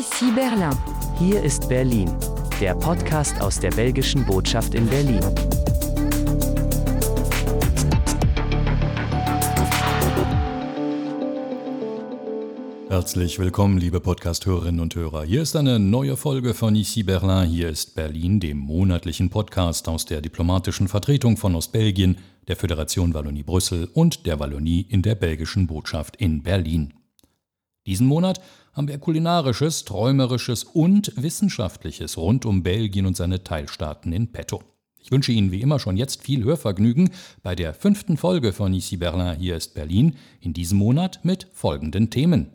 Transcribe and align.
Ici 0.00 0.32
Berlin. 0.34 0.70
Hier 1.18 1.42
ist 1.42 1.68
Berlin, 1.68 2.10
der 2.58 2.74
Podcast 2.74 3.38
aus 3.42 3.60
der 3.60 3.70
belgischen 3.70 4.24
Botschaft 4.24 4.74
in 4.74 4.86
Berlin. 4.86 5.20
Herzlich 12.88 13.38
willkommen, 13.38 13.76
liebe 13.76 14.00
Podcast-Hörerinnen 14.00 14.80
und 14.80 14.94
Hörer. 14.94 15.24
Hier 15.24 15.42
ist 15.42 15.54
eine 15.54 15.78
neue 15.78 16.16
Folge 16.16 16.54
von 16.54 16.74
Ici 16.74 17.02
Berlin. 17.02 17.50
Hier 17.50 17.68
ist 17.68 17.94
Berlin, 17.94 18.40
dem 18.40 18.56
monatlichen 18.56 19.28
Podcast 19.28 19.86
aus 19.86 20.06
der 20.06 20.22
diplomatischen 20.22 20.88
Vertretung 20.88 21.36
von 21.36 21.54
Ostbelgien, 21.54 22.16
der 22.48 22.56
Föderation 22.56 23.12
Wallonie-Brüssel 23.12 23.90
und 23.92 24.24
der 24.24 24.40
Wallonie 24.40 24.86
in 24.88 25.02
der 25.02 25.14
belgischen 25.14 25.66
Botschaft 25.66 26.16
in 26.16 26.42
Berlin. 26.42 26.94
Diesen 27.90 28.06
Monat 28.06 28.40
haben 28.72 28.86
wir 28.86 28.98
kulinarisches, 28.98 29.84
träumerisches 29.84 30.62
und 30.62 31.12
wissenschaftliches 31.16 32.16
rund 32.16 32.46
um 32.46 32.62
Belgien 32.62 33.04
und 33.04 33.16
seine 33.16 33.42
Teilstaaten 33.42 34.12
in 34.12 34.30
petto. 34.30 34.62
Ich 35.00 35.10
wünsche 35.10 35.32
Ihnen 35.32 35.50
wie 35.50 35.60
immer 35.60 35.80
schon 35.80 35.96
jetzt 35.96 36.22
viel 36.22 36.44
Hörvergnügen 36.44 37.10
bei 37.42 37.56
der 37.56 37.74
fünften 37.74 38.16
Folge 38.16 38.52
von 38.52 38.72
Ici 38.72 38.96
Berlin 38.96 39.36
Hier 39.40 39.56
ist 39.56 39.74
Berlin, 39.74 40.14
in 40.40 40.52
diesem 40.52 40.78
Monat 40.78 41.18
mit 41.24 41.48
folgenden 41.52 42.10
Themen. 42.10 42.52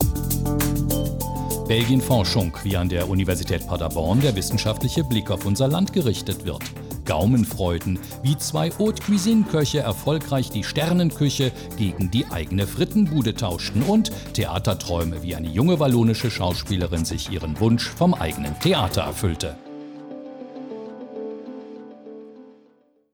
Belgien 1.68 2.00
Forschung, 2.00 2.56
wie 2.64 2.78
an 2.78 2.88
der 2.88 3.10
Universität 3.10 3.68
Paderborn 3.68 4.22
der 4.22 4.38
wissenschaftliche 4.38 5.04
Blick 5.04 5.32
auf 5.32 5.46
unser 5.46 5.68
Land 5.68 5.92
gerichtet 5.92 6.46
wird. 6.46 6.64
Gaumenfreuden, 7.06 8.00
wie 8.24 8.38
zwei 8.38 8.72
Haute 8.72 9.02
Cuisine-Köche 9.02 9.80
erfolgreich 9.80 10.50
die 10.50 10.64
Sternenküche 10.64 11.52
gegen 11.78 12.12
die 12.12 12.26
eigene 12.28 12.68
Frittenbude 12.68 13.36
tauschten 13.36 13.84
und 13.84 14.12
Theaterträume, 14.34 15.24
wie 15.24 15.36
eine 15.36 15.50
junge 15.50 15.80
wallonische 15.80 16.30
Schauspielerin 16.30 17.06
sich 17.06 17.32
ihren 17.32 17.60
Wunsch 17.60 17.88
vom 17.88 18.14
eigenen 18.14 18.60
Theater 18.60 19.04
erfüllte. 19.04 19.56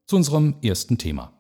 Zu 0.08 0.16
unserem 0.18 0.56
ersten 0.62 0.98
Thema. 0.98 1.34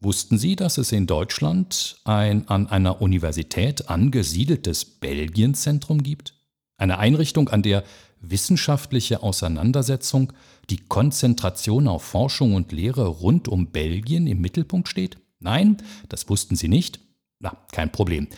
Wussten 0.00 0.36
Sie, 0.36 0.56
dass 0.56 0.76
es 0.76 0.92
in 0.92 1.06
Deutschland 1.06 1.96
ein 2.04 2.46
an 2.48 2.66
einer 2.66 3.00
Universität 3.00 3.88
angesiedeltes 3.88 4.84
Belgienzentrum 4.84 6.02
gibt? 6.02 6.34
Eine 6.76 6.98
Einrichtung, 6.98 7.48
an 7.48 7.62
der 7.62 7.84
wissenschaftliche 8.30 9.22
Auseinandersetzung, 9.22 10.32
die 10.70 10.78
Konzentration 10.78 11.88
auf 11.88 12.02
Forschung 12.02 12.54
und 12.54 12.72
Lehre 12.72 13.06
rund 13.06 13.48
um 13.48 13.68
Belgien 13.68 14.26
im 14.26 14.40
Mittelpunkt 14.40 14.88
steht? 14.88 15.18
Nein, 15.40 15.76
das 16.08 16.28
wussten 16.28 16.56
Sie 16.56 16.68
nicht? 16.68 17.00
Na, 17.38 17.56
kein 17.72 17.92
Problem. 17.92 18.28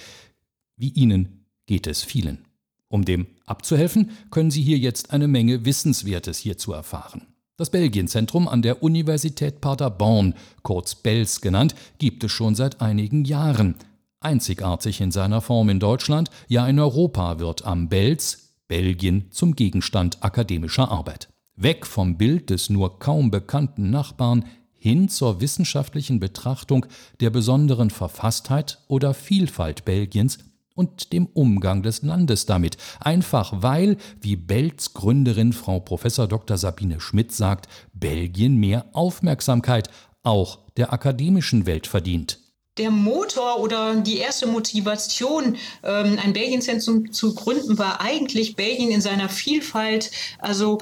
Wie 0.76 0.90
Ihnen 0.90 1.46
geht 1.66 1.86
es 1.86 2.02
vielen. 2.02 2.44
Um 2.88 3.04
dem 3.04 3.26
abzuhelfen, 3.46 4.10
können 4.30 4.50
Sie 4.50 4.62
hier 4.62 4.78
jetzt 4.78 5.12
eine 5.12 5.28
Menge 5.28 5.64
Wissenswertes 5.64 6.38
hierzu 6.38 6.72
erfahren. 6.72 7.26
Das 7.56 7.70
Belgienzentrum 7.70 8.48
an 8.48 8.60
der 8.60 8.82
Universität 8.82 9.60
Paderborn, 9.60 10.34
kurz 10.62 10.94
BELS 10.94 11.40
genannt, 11.40 11.74
gibt 11.98 12.22
es 12.22 12.30
schon 12.30 12.54
seit 12.54 12.80
einigen 12.82 13.24
Jahren. 13.24 13.76
Einzigartig 14.20 15.00
in 15.00 15.10
seiner 15.10 15.40
Form 15.40 15.68
in 15.70 15.80
Deutschland, 15.80 16.30
ja 16.48 16.66
in 16.68 16.78
Europa 16.78 17.38
wird 17.38 17.64
am 17.64 17.88
BELS 17.88 18.45
Belgien 18.68 19.30
zum 19.30 19.54
Gegenstand 19.54 20.22
akademischer 20.22 20.90
Arbeit. 20.90 21.28
Weg 21.56 21.86
vom 21.86 22.18
Bild 22.18 22.50
des 22.50 22.68
nur 22.68 22.98
kaum 22.98 23.30
bekannten 23.30 23.90
Nachbarn 23.90 24.44
hin 24.76 25.08
zur 25.08 25.40
wissenschaftlichen 25.40 26.20
Betrachtung 26.20 26.86
der 27.20 27.30
besonderen 27.30 27.90
Verfasstheit 27.90 28.78
oder 28.88 29.14
Vielfalt 29.14 29.84
Belgiens 29.84 30.38
und 30.74 31.12
dem 31.12 31.26
Umgang 31.26 31.82
des 31.82 32.02
Landes 32.02 32.44
damit, 32.44 32.76
einfach 33.00 33.52
weil, 33.62 33.96
wie 34.20 34.36
Belts 34.36 34.92
Gründerin 34.92 35.52
Frau 35.52 35.80
Prof. 35.80 36.02
Dr. 36.02 36.58
Sabine 36.58 37.00
Schmidt 37.00 37.32
sagt, 37.32 37.68
Belgien 37.94 38.56
mehr 38.56 38.84
Aufmerksamkeit 38.92 39.88
auch 40.22 40.58
der 40.76 40.92
akademischen 40.92 41.64
Welt 41.66 41.86
verdient 41.86 42.45
der 42.78 42.90
Motor 42.90 43.60
oder 43.60 43.96
die 43.96 44.18
erste 44.18 44.46
Motivation, 44.46 45.56
ähm, 45.82 46.18
ein 46.22 46.32
Belgienzentrum 46.32 47.12
zu 47.12 47.34
gründen, 47.34 47.78
war 47.78 48.00
eigentlich 48.00 48.56
Belgien 48.56 48.90
in 48.90 49.00
seiner 49.00 49.28
Vielfalt. 49.28 50.10
Also 50.38 50.78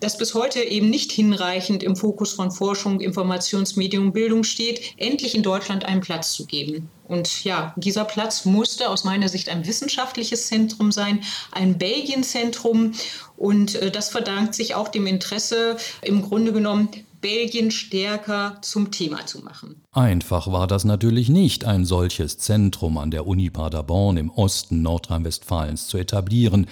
das 0.00 0.18
bis 0.18 0.34
heute 0.34 0.62
eben 0.62 0.90
nicht 0.90 1.12
hinreichend 1.12 1.82
im 1.82 1.96
Fokus 1.96 2.32
von 2.32 2.50
Forschung, 2.50 3.00
Informationsmedium, 3.00 4.12
Bildung 4.12 4.44
steht, 4.44 4.80
endlich 4.98 5.34
in 5.34 5.42
Deutschland 5.42 5.84
einen 5.84 6.02
Platz 6.02 6.32
zu 6.32 6.46
geben. 6.46 6.90
Und 7.06 7.44
ja, 7.44 7.74
dieser 7.76 8.04
Platz 8.04 8.44
musste 8.44 8.88
aus 8.88 9.04
meiner 9.04 9.28
Sicht 9.28 9.48
ein 9.48 9.66
wissenschaftliches 9.66 10.48
Zentrum 10.48 10.92
sein, 10.92 11.22
ein 11.52 11.78
Belgienzentrum. 11.78 12.92
Und 13.36 13.76
äh, 13.76 13.90
das 13.90 14.08
verdankt 14.10 14.54
sich 14.54 14.74
auch 14.74 14.88
dem 14.88 15.06
Interesse, 15.06 15.76
im 16.02 16.22
Grunde 16.22 16.52
genommen 16.52 16.88
Belgien 17.24 17.70
stärker 17.70 18.58
zum 18.60 18.90
Thema 18.90 19.24
zu 19.24 19.38
machen. 19.38 19.80
Einfach 19.92 20.52
war 20.52 20.66
das 20.66 20.84
natürlich 20.84 21.30
nicht, 21.30 21.64
ein 21.64 21.86
solches 21.86 22.36
Zentrum 22.36 22.98
an 22.98 23.10
der 23.10 23.26
Uni 23.26 23.48
Paderborn 23.48 24.18
im 24.18 24.28
Osten 24.28 24.82
Nordrhein-Westfalens 24.82 25.88
zu 25.88 25.96
etablieren 25.96 26.66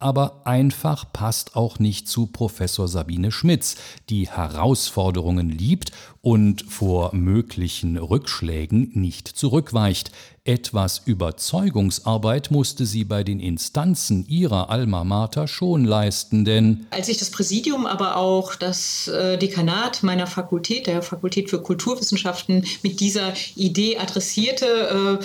aber 0.00 0.40
einfach 0.44 1.12
passt 1.12 1.54
auch 1.54 1.78
nicht 1.78 2.08
zu 2.08 2.26
Professor 2.26 2.88
Sabine 2.88 3.30
Schmitz, 3.30 3.76
die 4.08 4.28
Herausforderungen 4.28 5.50
liebt 5.50 5.92
und 6.22 6.62
vor 6.62 7.14
möglichen 7.14 7.96
Rückschlägen 7.98 8.90
nicht 8.94 9.28
zurückweicht. 9.28 10.10
Etwas 10.44 11.02
Überzeugungsarbeit 11.04 12.50
musste 12.50 12.86
sie 12.86 13.04
bei 13.04 13.22
den 13.24 13.40
Instanzen 13.40 14.26
ihrer 14.26 14.70
Alma 14.70 15.04
Mater 15.04 15.46
schon 15.46 15.84
leisten, 15.84 16.46
denn 16.46 16.86
als 16.90 17.08
ich 17.08 17.18
das 17.18 17.30
Präsidium, 17.30 17.84
aber 17.84 18.16
auch 18.16 18.54
das 18.54 19.06
äh, 19.08 19.36
Dekanat 19.36 20.02
meiner 20.02 20.26
Fakultät, 20.26 20.86
der 20.86 21.02
Fakultät 21.02 21.50
für 21.50 21.60
Kulturwissenschaften, 21.60 22.64
mit 22.82 23.00
dieser 23.00 23.34
Idee 23.54 23.98
adressierte, 23.98 25.20
äh, 25.20 25.24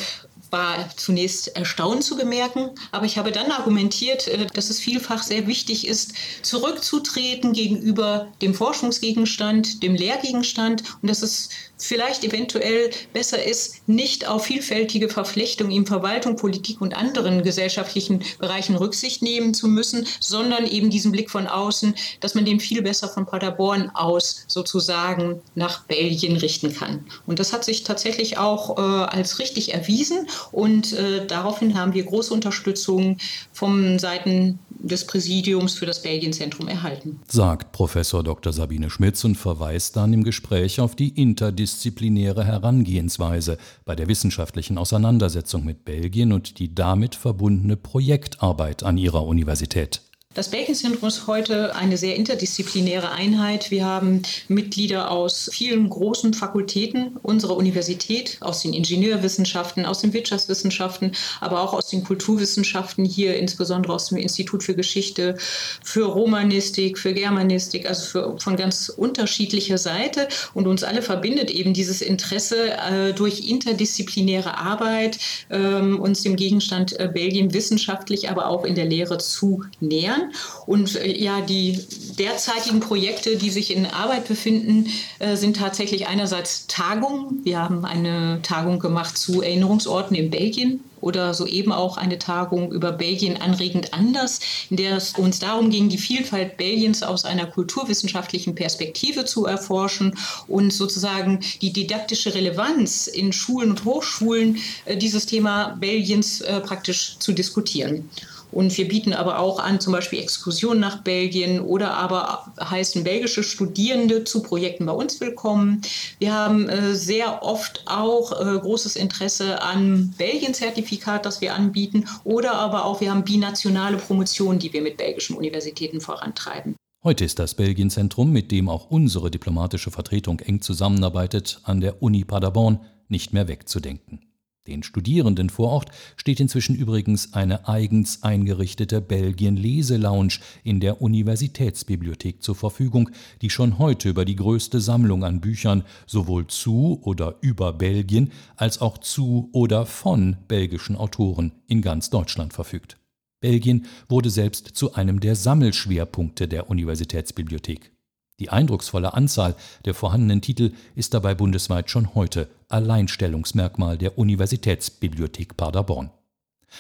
war 0.55 0.89
zunächst 0.95 1.53
erstaunt 1.57 2.01
zu 2.05 2.15
bemerken, 2.15 2.69
aber 2.93 3.05
ich 3.05 3.17
habe 3.17 3.33
dann 3.33 3.51
argumentiert, 3.51 4.29
äh, 4.29 4.47
dass 4.53 4.69
es 4.69 4.79
vielfach 4.79 5.21
sehr 5.21 5.47
wichtig 5.47 5.85
ist, 5.85 6.13
zurückzutreten 6.43 7.51
gegenüber 7.51 8.27
dem 8.41 8.53
Forschungsgegenstand, 8.53 9.83
dem 9.83 9.95
Lehrgegenstand 9.95 10.83
und 11.01 11.09
dass 11.09 11.21
es 11.21 11.49
vielleicht 11.77 12.23
eventuell 12.23 12.89
besser 13.11 13.43
ist, 13.43 13.87
nicht 13.87 14.27
auf 14.27 14.45
vielfältige 14.45 15.09
Verflechtungen 15.09 15.71
in 15.71 15.85
Verwaltung, 15.85 16.37
Politik 16.37 16.79
und 16.79 16.95
anderen 16.95 17.43
gesellschaftlichen 17.43 18.23
Bereichen 18.39 18.75
Rücksicht 18.75 19.21
nehmen 19.21 19.53
zu 19.53 19.67
müssen, 19.67 20.07
sondern 20.21 20.65
eben 20.65 20.89
diesen 20.89 21.11
Blick 21.11 21.29
von 21.29 21.47
außen, 21.47 21.95
dass 22.21 22.33
man 22.33 22.45
den 22.45 22.61
viel 22.61 22.81
besser 22.81 23.09
von 23.09 23.25
Paderborn 23.25 23.91
aus 23.93 24.45
sozusagen 24.47 25.41
nach 25.55 25.83
Belgien 25.83 26.37
richten 26.37 26.73
kann. 26.73 27.05
Und 27.25 27.39
das 27.39 27.51
hat 27.51 27.65
sich 27.65 27.83
tatsächlich 27.83 28.37
auch 28.37 28.77
äh, 28.77 28.81
als 28.81 29.39
richtig 29.39 29.73
erwiesen 29.73 30.27
und 30.51 30.93
äh, 30.93 31.25
daraufhin 31.25 31.77
haben 31.77 31.93
wir 31.93 32.03
große 32.03 32.33
Unterstützung 32.33 33.17
von 33.51 33.99
Seiten 33.99 34.59
des 34.69 35.07
Präsidiums 35.07 35.73
für 35.73 35.85
das 35.85 36.01
Belgienzentrum 36.01 36.67
erhalten. 36.67 37.19
Sagt 37.27 37.71
Professor 37.71 38.23
Dr. 38.23 38.53
Sabine 38.53 38.89
Schmitz 38.89 39.23
und 39.23 39.35
verweist 39.35 39.95
dann 39.95 40.13
im 40.13 40.23
Gespräch 40.23 40.79
auf 40.79 40.95
die 40.95 41.09
interdisziplinäre 41.09 42.45
Herangehensweise 42.45 43.57
bei 43.83 43.95
der 43.95 44.07
wissenschaftlichen 44.07 44.77
Auseinandersetzung 44.77 45.65
mit 45.65 45.85
Belgien 45.85 46.33
und 46.33 46.59
die 46.59 46.75
damit 46.75 47.15
verbundene 47.15 47.77
Projektarbeit 47.77 48.83
an 48.83 48.97
ihrer 48.97 49.25
Universität. 49.25 50.01
Das 50.35 50.49
Belgien-Zentrum 50.49 51.07
ist 51.07 51.27
heute 51.27 51.77
eine 51.77 51.95
sehr 51.95 52.17
interdisziplinäre 52.17 53.09
Einheit. 53.09 53.71
Wir 53.71 53.85
haben 53.85 54.21
Mitglieder 54.49 55.09
aus 55.09 55.49
vielen 55.53 55.89
großen 55.89 56.33
Fakultäten 56.33 57.15
unserer 57.23 57.55
Universität, 57.55 58.37
aus 58.41 58.61
den 58.61 58.73
Ingenieurwissenschaften, 58.73 59.85
aus 59.85 60.01
den 60.01 60.11
Wirtschaftswissenschaften, 60.11 61.13
aber 61.39 61.61
auch 61.61 61.71
aus 61.71 61.87
den 61.87 62.03
Kulturwissenschaften, 62.03 63.05
hier 63.05 63.37
insbesondere 63.37 63.93
aus 63.93 64.09
dem 64.09 64.17
Institut 64.17 64.61
für 64.61 64.75
Geschichte, 64.75 65.37
für 65.81 66.03
Romanistik, 66.03 66.99
für 66.99 67.13
Germanistik, 67.13 67.87
also 67.87 68.05
für, 68.05 68.37
von 68.37 68.57
ganz 68.57 68.89
unterschiedlicher 68.89 69.77
Seite. 69.77 70.27
Und 70.53 70.67
uns 70.67 70.83
alle 70.83 71.01
verbindet 71.01 71.49
eben 71.49 71.73
dieses 71.73 72.01
Interesse 72.01 72.73
äh, 72.73 73.13
durch 73.13 73.47
interdisziplinäre 73.47 74.57
Arbeit, 74.57 75.17
äh, 75.47 75.79
uns 75.79 76.23
dem 76.23 76.35
Gegenstand 76.35 76.99
äh, 76.99 77.07
Belgien 77.07 77.53
wissenschaftlich, 77.53 78.29
aber 78.29 78.49
auch 78.49 78.65
in 78.65 78.75
der 78.75 78.85
Lehre 78.85 79.17
zu 79.17 79.63
nähern. 79.79 80.24
Und 80.65 80.95
äh, 80.95 81.17
ja, 81.17 81.41
die 81.41 81.79
derzeitigen 82.17 82.79
Projekte, 82.79 83.37
die 83.37 83.49
sich 83.49 83.75
in 83.75 83.85
Arbeit 83.85 84.27
befinden, 84.27 84.87
äh, 85.19 85.35
sind 85.35 85.57
tatsächlich 85.57 86.07
einerseits 86.07 86.67
Tagungen. 86.67 87.43
Wir 87.43 87.59
haben 87.59 87.85
eine 87.85 88.39
Tagung 88.41 88.79
gemacht 88.79 89.17
zu 89.17 89.41
Erinnerungsorten 89.41 90.15
in 90.15 90.29
Belgien 90.29 90.81
oder 91.01 91.33
soeben 91.33 91.71
auch 91.71 91.97
eine 91.97 92.17
Tagung 92.17 92.71
über 92.71 92.91
Belgien 92.91 93.39
anregend 93.39 93.93
anders, 93.93 94.39
in 94.71 94.77
der 94.77 94.97
es 94.97 95.13
uns 95.13 95.39
darum 95.39 95.69
ging, 95.69 95.87
die 95.89 95.99
Vielfalt 95.99 96.57
Belgiens 96.57 97.03
aus 97.03 97.25
einer 97.25 97.45
kulturwissenschaftlichen 97.45 98.55
Perspektive 98.55 99.25
zu 99.25 99.45
erforschen 99.45 100.17
und 100.47 100.71
sozusagen 100.71 101.41
die 101.61 101.71
didaktische 101.71 102.33
Relevanz 102.33 103.07
in 103.07 103.33
Schulen 103.33 103.69
und 103.69 103.85
Hochschulen 103.85 104.57
äh, 104.85 104.97
dieses 104.97 105.25
Thema 105.25 105.75
Belgiens 105.79 106.43
praktisch 106.63 107.17
zu 107.19 107.33
diskutieren. 107.33 108.09
Und 108.55 108.77
wir 108.77 108.87
bieten 108.87 109.11
aber 109.11 109.39
auch 109.39 109.59
an, 109.59 109.81
zum 109.81 109.91
Beispiel 109.91 110.19
Exkursionen 110.19 110.79
nach 110.79 111.03
Belgien 111.03 111.59
oder 111.59 111.93
aber 111.95 112.53
heißen 112.57 113.03
belgische 113.03 113.43
Studierende 113.43 114.23
zu 114.23 114.41
Projekten 114.41 114.85
bei 114.85 114.93
uns 114.93 115.19
willkommen. 115.19 115.81
Wir 116.19 116.33
haben 116.33 116.69
äh, 116.69 116.95
sehr 116.95 117.43
oft 117.43 117.83
auch 117.85 118.31
äh, 118.31 118.57
großes 118.57 118.95
Interesse 118.95 119.61
an 119.61 120.13
Belgien-Zertifikat, 120.17 121.25
das 121.25 121.41
wir 121.41 121.53
anbieten 121.53 122.05
oder 122.23 122.53
aber 122.53 122.85
auch 122.85 123.01
wir 123.01 123.11
haben 123.11 123.25
binationale 123.25 123.97
Promotionen, 123.97 124.57
die 124.57 124.71
wir 124.71 124.81
mit 124.81 124.95
belgischen 124.95 125.35
Universitäten 125.35 125.99
vorantreiben. 125.99 126.77
Heute 127.03 127.25
ist 127.25 127.39
das 127.39 127.55
Belgien-Zentrum, 127.55 128.31
mit 128.31 128.53
dem 128.53 128.69
auch 128.69 128.89
unsere 128.89 129.29
diplomatische 129.29 129.91
Vertretung 129.91 130.39
eng 130.39 130.61
zusammenarbeitet, 130.61 131.59
an 131.63 131.81
der 131.81 132.01
Uni 132.01 132.23
Paderborn 132.23 132.79
nicht 133.09 133.33
mehr 133.33 133.49
wegzudenken. 133.49 134.24
Den 134.67 134.81
Studierenden 134.81 135.51
vor 135.51 135.69
Ort 135.69 135.91
steht 136.17 136.39
inzwischen 136.39 136.75
übrigens 136.75 137.33
eine 137.33 137.67
eigens 137.67 138.23
eingerichtete 138.23 138.99
Belgien-Leselounge 138.99 140.39
in 140.63 140.79
der 140.79 141.03
Universitätsbibliothek 141.03 142.41
zur 142.41 142.55
Verfügung, 142.55 143.11
die 143.43 143.51
schon 143.51 143.77
heute 143.77 144.09
über 144.09 144.25
die 144.25 144.35
größte 144.35 144.81
Sammlung 144.81 145.23
an 145.23 145.39
Büchern 145.39 145.83
sowohl 146.07 146.47
zu 146.47 146.99
oder 147.03 147.35
über 147.41 147.73
Belgien 147.73 148.31
als 148.55 148.81
auch 148.81 148.97
zu 148.97 149.49
oder 149.51 149.85
von 149.85 150.37
belgischen 150.47 150.95
Autoren 150.95 151.51
in 151.67 151.83
ganz 151.83 152.09
Deutschland 152.09 152.53
verfügt. 152.53 152.97
Belgien 153.41 153.85
wurde 154.09 154.31
selbst 154.31 154.69
zu 154.69 154.95
einem 154.95 155.19
der 155.19 155.35
Sammelschwerpunkte 155.35 156.47
der 156.47 156.71
Universitätsbibliothek. 156.71 157.94
Die 158.39 158.49
eindrucksvolle 158.49 159.13
Anzahl 159.13 159.55
der 159.85 159.93
vorhandenen 159.93 160.41
Titel 160.41 160.73
ist 160.93 161.13
dabei 161.13 161.35
bundesweit 161.35 161.89
schon 161.89 162.15
heute 162.15 162.49
Alleinstellungsmerkmal 162.67 163.97
der 163.97 164.17
Universitätsbibliothek 164.17 165.55
Paderborn. 165.55 166.11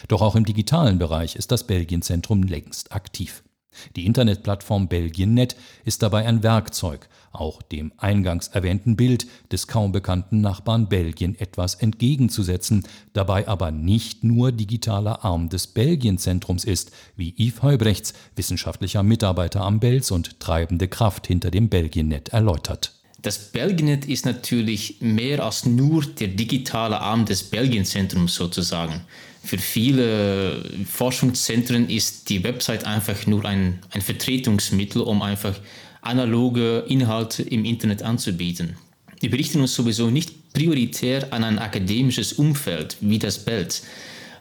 Doch 0.09 0.21
auch 0.21 0.35
im 0.35 0.43
digitalen 0.43 0.99
Bereich 0.99 1.37
ist 1.37 1.51
das 1.51 1.65
Belgienzentrum 1.65 2.43
längst 2.43 2.91
aktiv. 2.91 3.44
Die 3.95 4.05
Internetplattform 4.05 4.87
BelgienNet 4.87 5.55
ist 5.83 6.03
dabei 6.03 6.25
ein 6.25 6.43
Werkzeug, 6.43 7.07
auch 7.31 7.61
dem 7.61 7.91
eingangs 7.97 8.47
erwähnten 8.49 8.95
Bild 8.95 9.27
des 9.51 9.67
kaum 9.67 9.91
bekannten 9.91 10.41
Nachbarn 10.41 10.87
Belgien 10.87 11.37
etwas 11.39 11.75
entgegenzusetzen, 11.75 12.87
dabei 13.13 13.47
aber 13.47 13.71
nicht 13.71 14.23
nur 14.23 14.51
digitaler 14.51 15.23
Arm 15.25 15.49
des 15.49 15.67
Belgienzentrums 15.67 16.63
ist, 16.63 16.91
wie 17.15 17.33
Yves 17.37 17.61
Heubrechts, 17.61 18.13
wissenschaftlicher 18.35 19.03
Mitarbeiter 19.03 19.61
am 19.61 19.79
BELS 19.79 20.11
und 20.11 20.39
treibende 20.39 20.87
Kraft 20.87 21.27
hinter 21.27 21.51
dem 21.51 21.69
BelgienNet, 21.69 22.29
erläutert. 22.29 22.93
Das 23.21 23.39
Belgienet 23.51 24.05
ist 24.05 24.25
natürlich 24.25 25.01
mehr 25.01 25.43
als 25.43 25.65
nur 25.65 26.05
der 26.05 26.27
digitale 26.27 27.01
Arm 27.01 27.25
des 27.25 27.41
Belgienzentrums 27.43 28.35
sozusagen. 28.35 29.01
Für 29.45 29.59
viele 29.59 30.63
Forschungszentren 30.91 31.87
ist 31.87 32.29
die 32.29 32.43
Website 32.43 32.85
einfach 32.85 33.27
nur 33.27 33.45
ein, 33.45 33.79
ein 33.91 34.01
Vertretungsmittel, 34.01 35.03
um 35.03 35.21
einfach 35.21 35.53
analoge 36.01 36.83
Inhalte 36.87 37.43
im 37.43 37.63
Internet 37.63 38.01
anzubieten. 38.01 38.75
Wir 39.19 39.29
berichten 39.29 39.61
uns 39.61 39.75
sowieso 39.75 40.09
nicht 40.09 40.51
prioritär 40.53 41.31
an 41.31 41.43
ein 41.43 41.59
akademisches 41.59 42.33
Umfeld 42.33 42.97
wie 43.01 43.19
das 43.19 43.37
Bild. 43.37 43.83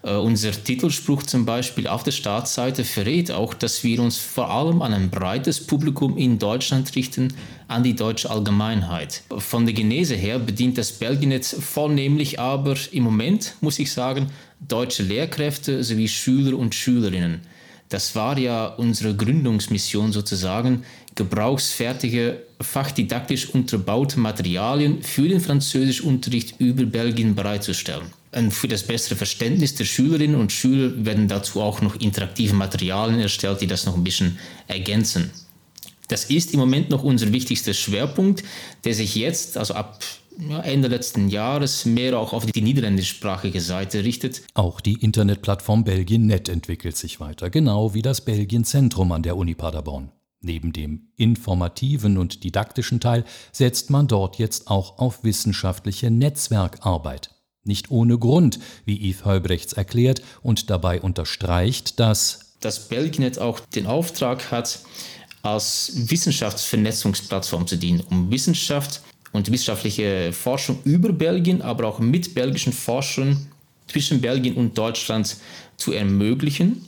Uh, 0.07 0.21
unser 0.21 0.53
Titelspruch 0.53 1.23
zum 1.23 1.47
Beispiel 1.47 1.87
auf 1.87 2.03
der 2.03 2.11
Startseite 2.11 2.85
verrät 2.85 3.31
auch, 3.31 3.55
dass 3.55 3.85
wir 3.85 4.01
uns 4.01 4.19
vor 4.19 4.51
allem 4.51 4.83
an 4.83 4.93
ein 4.93 5.09
breites 5.09 5.67
Publikum 5.67 6.19
in 6.19 6.39
Deutschland 6.39 6.95
richten, 6.95 7.33
an 7.69 7.85
die 7.85 7.97
deutsche 7.97 8.31
Allgemeinheit. 8.31 9.23
Von 9.39 9.65
der 9.65 9.73
Genese 9.73 10.15
her 10.15 10.39
bedient 10.39 10.77
das 10.77 10.93
Belgiennetz 10.93 11.57
vornehmlich 11.59 12.39
aber 12.39 12.77
im 12.93 13.03
Moment, 13.03 13.55
muss 13.63 13.79
ich 13.79 13.93
sagen, 13.93 14.27
deutsche 14.61 15.05
Lehrkräfte 15.05 15.83
sowie 15.83 16.09
Schüler 16.09 16.59
und 16.59 16.75
Schülerinnen. 16.75 17.41
Das 17.89 18.15
war 18.15 18.37
ja 18.37 18.67
unsere 18.67 19.17
Gründungsmission 19.17 20.13
sozusagen, 20.13 20.85
gebrauchsfertige, 21.15 22.43
fachdidaktisch 22.61 23.49
unterbaute 23.55 24.21
Materialien 24.21 25.03
für 25.03 25.29
den 25.29 25.41
Französischunterricht 25.41 26.57
über 26.61 26.85
Belgien 26.85 27.35
bereitzustellen. 27.35 28.13
Und 28.35 28.53
für 28.53 28.69
das 28.69 28.83
bessere 28.83 29.17
Verständnis 29.17 29.75
der 29.77 29.85
Schülerinnen 29.85 30.37
und 30.37 30.51
Schüler 30.51 31.05
werden 31.05 31.29
dazu 31.29 31.61
auch 31.61 31.81
noch 31.81 31.95
interaktive 31.97 32.55
Materialien 32.55 33.21
erstellt, 33.21 33.61
die 33.61 33.67
das 33.67 33.87
noch 33.87 33.97
ein 33.97 34.05
bisschen 34.05 34.39
ergänzen. 34.67 35.31
Das 36.09 36.25
ist 36.25 36.53
im 36.53 36.61
Moment 36.61 36.91
noch 36.91 37.03
unser 37.03 37.33
wichtigster 37.33 37.75
Schwerpunkt, 37.75 38.43
der 38.85 38.95
sich 38.95 39.15
jetzt, 39.15 39.57
also 39.57 39.75
ab 39.75 40.03
Ende 40.65 40.89
letzten 40.89 41.29
Jahres 41.29 41.85
mehr 41.85 42.19
auch 42.19 42.33
auf 42.33 42.45
die 42.45 42.61
niederländischsprachige 42.61 43.61
Seite 43.61 44.03
richtet. 44.03 44.43
Auch 44.55 44.81
die 44.81 44.95
Internetplattform 44.95 45.85
BelgienNet 45.85 46.49
entwickelt 46.49 46.97
sich 46.97 47.21
weiter, 47.21 47.51
genau 47.51 47.95
wie 47.95 48.03
das 48.03 48.25
Belgien-Zentrum 48.25 49.13
an 49.13 49.23
der 49.23 49.37
Uni 49.37 49.55
Paderborn. 49.55 50.11
Neben 50.41 50.73
dem 50.73 51.09
informativen 51.17 52.19
und 52.19 52.45
didaktischen 52.45 53.01
Teil 53.01 53.25
setzt 53.53 53.91
man 53.91 54.09
dort 54.09 54.37
jetzt 54.37 54.69
auch 54.69 54.99
auf 54.99 55.25
wissenschaftliche 55.25 56.11
Netzwerkarbeit. 56.11 57.31
Nicht 57.65 57.91
ohne 57.91 58.19
Grund, 58.19 58.59
wie 58.85 59.11
Yves 59.11 59.25
Heubrechts 59.25 59.73
erklärt 59.73 60.23
und 60.43 60.71
dabei 60.71 61.01
unterstreicht, 61.01 61.99
dass 61.99 62.55
das 62.61 62.89
Belgienet 62.89 63.39
auch 63.39 63.61
den 63.61 63.87
Auftrag 63.87 64.51
hat, 64.51 64.81
als 65.43 65.93
Wissenschaftsvernetzungsplattform 65.95 67.67
zu 67.67 67.77
dienen, 67.77 68.01
um 68.11 68.31
Wissenschaft 68.31 69.03
und 69.33 69.51
wissenschaftliche 69.51 70.33
Forschung 70.33 70.79
über 70.85 71.13
Belgien, 71.13 71.61
aber 71.61 71.87
auch 71.87 71.99
mit 71.99 72.35
belgischen 72.35 72.73
Forschern 72.73 73.47
zwischen 73.89 74.21
Belgien 74.21 74.55
und 74.55 74.77
Deutschland 74.79 75.37
zu 75.77 75.93
ermöglichen. 75.93 76.87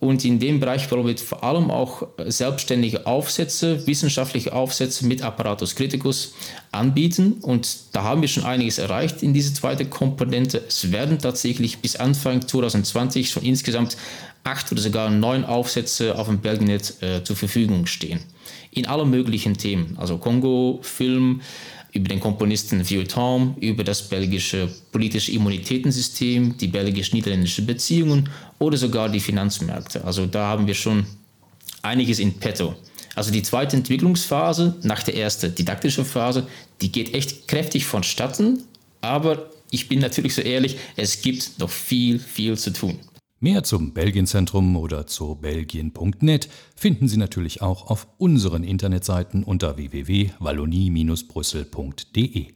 Und 0.00 0.24
in 0.24 0.38
dem 0.38 0.60
Bereich 0.60 0.88
wollen 0.92 1.06
wir 1.06 1.18
vor 1.18 1.42
allem 1.42 1.72
auch 1.72 2.06
selbstständige 2.26 3.06
Aufsätze, 3.06 3.84
wissenschaftliche 3.86 4.52
Aufsätze 4.52 5.04
mit 5.06 5.22
Apparatus 5.22 5.74
Criticus 5.74 6.34
anbieten. 6.70 7.38
Und 7.42 7.68
da 7.92 8.04
haben 8.04 8.20
wir 8.20 8.28
schon 8.28 8.44
einiges 8.44 8.78
erreicht 8.78 9.24
in 9.24 9.34
dieser 9.34 9.54
zweiten 9.54 9.90
Komponente. 9.90 10.62
Es 10.68 10.92
werden 10.92 11.18
tatsächlich 11.18 11.78
bis 11.78 11.96
Anfang 11.96 12.46
2020 12.46 13.30
schon 13.30 13.42
insgesamt 13.42 13.96
acht 14.44 14.70
oder 14.70 14.80
sogar 14.80 15.10
neun 15.10 15.44
Aufsätze 15.44 16.16
auf 16.16 16.28
dem 16.28 16.38
Belginet 16.38 17.02
äh, 17.02 17.24
zur 17.24 17.34
Verfügung 17.34 17.86
stehen. 17.86 18.20
In 18.70 18.86
allen 18.86 19.10
möglichen 19.10 19.56
Themen, 19.56 19.96
also 19.98 20.18
Kongo, 20.18 20.78
Film, 20.82 21.40
über 21.92 22.08
den 22.08 22.20
Komponisten 22.20 22.84
Vieuxtemps, 22.84 23.56
über 23.60 23.84
das 23.84 24.08
belgische 24.08 24.68
politische 24.92 25.32
Immunitätensystem, 25.32 26.56
die 26.58 26.68
belgisch-niederländische 26.68 27.62
Beziehungen 27.62 28.28
oder 28.58 28.76
sogar 28.76 29.08
die 29.08 29.20
Finanzmärkte. 29.20 30.04
Also 30.04 30.26
da 30.26 30.48
haben 30.48 30.66
wir 30.66 30.74
schon 30.74 31.06
einiges 31.82 32.18
in 32.18 32.34
petto. 32.34 32.74
Also 33.14 33.32
die 33.32 33.42
zweite 33.42 33.76
Entwicklungsphase 33.76 34.76
nach 34.82 35.02
der 35.02 35.16
ersten 35.16 35.54
didaktischen 35.54 36.04
Phase, 36.04 36.46
die 36.80 36.92
geht 36.92 37.14
echt 37.14 37.48
kräftig 37.48 37.84
vonstatten, 37.84 38.62
aber 39.00 39.50
ich 39.70 39.88
bin 39.88 39.98
natürlich 39.98 40.34
so 40.34 40.42
ehrlich, 40.42 40.76
es 40.96 41.20
gibt 41.20 41.58
noch 41.58 41.70
viel, 41.70 42.18
viel 42.18 42.56
zu 42.56 42.72
tun. 42.72 42.98
Mehr 43.40 43.62
zum 43.62 43.94
Belgienzentrum 43.94 44.76
oder 44.76 45.06
zu 45.06 45.36
belgien.net 45.36 46.48
finden 46.74 47.06
Sie 47.06 47.18
natürlich 47.18 47.62
auch 47.62 47.88
auf 47.88 48.08
unseren 48.18 48.64
Internetseiten 48.64 49.44
unter 49.44 49.76
www.wallonie-brüssel.de. 49.76 52.48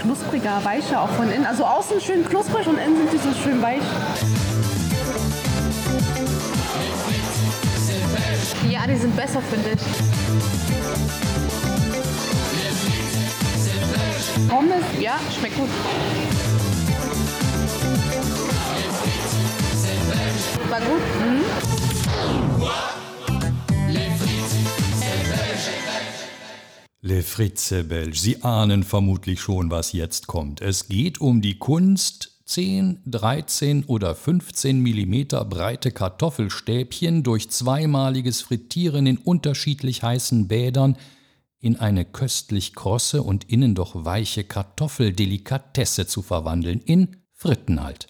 Knuspriger, 0.00 0.64
weicher 0.64 1.02
auch 1.02 1.10
von 1.10 1.30
innen. 1.30 1.46
Also 1.46 1.64
außen 1.64 2.00
schön 2.00 2.24
knusprig 2.24 2.66
und 2.66 2.78
innen 2.78 2.96
sind 2.96 3.12
die 3.12 3.18
so 3.18 3.32
schön 3.44 3.62
weich. 3.62 3.80
Ja, 8.68 8.88
die 8.88 8.96
sind 8.96 9.14
besser, 9.14 9.40
finde 9.40 9.76
ich. 9.76 9.82
Pommes, 14.48 14.84
ja, 15.00 15.18
schmeckt 15.38 15.56
gut. 15.56 15.68
War 20.70 20.80
gut. 20.80 21.02
Mhm. 21.20 21.42
Le 27.04 27.22
Fritze 27.22 27.84
Belge, 27.84 28.16
Sie 28.16 28.42
ahnen 28.42 28.84
vermutlich 28.84 29.40
schon, 29.40 29.70
was 29.70 29.92
jetzt 29.92 30.28
kommt. 30.28 30.60
Es 30.60 30.86
geht 30.88 31.20
um 31.20 31.42
die 31.42 31.58
Kunst, 31.58 32.32
10, 32.46 33.00
13 33.06 33.84
oder 33.84 34.14
15 34.14 34.78
Millimeter 34.80 35.44
breite 35.44 35.90
Kartoffelstäbchen 35.90 37.22
durch 37.22 37.50
zweimaliges 37.50 38.40
Frittieren 38.40 39.06
in 39.06 39.18
unterschiedlich 39.18 40.02
heißen 40.02 40.48
Bädern 40.48 40.96
in 41.62 41.76
eine 41.76 42.04
köstlich 42.04 42.74
krosse 42.74 43.22
und 43.22 43.48
innen 43.48 43.74
doch 43.74 44.04
weiche 44.04 44.44
Kartoffeldelikatesse 44.44 46.06
zu 46.06 46.20
verwandeln, 46.20 46.80
in 46.80 47.16
Fritten 47.32 47.82
halt. 47.82 48.08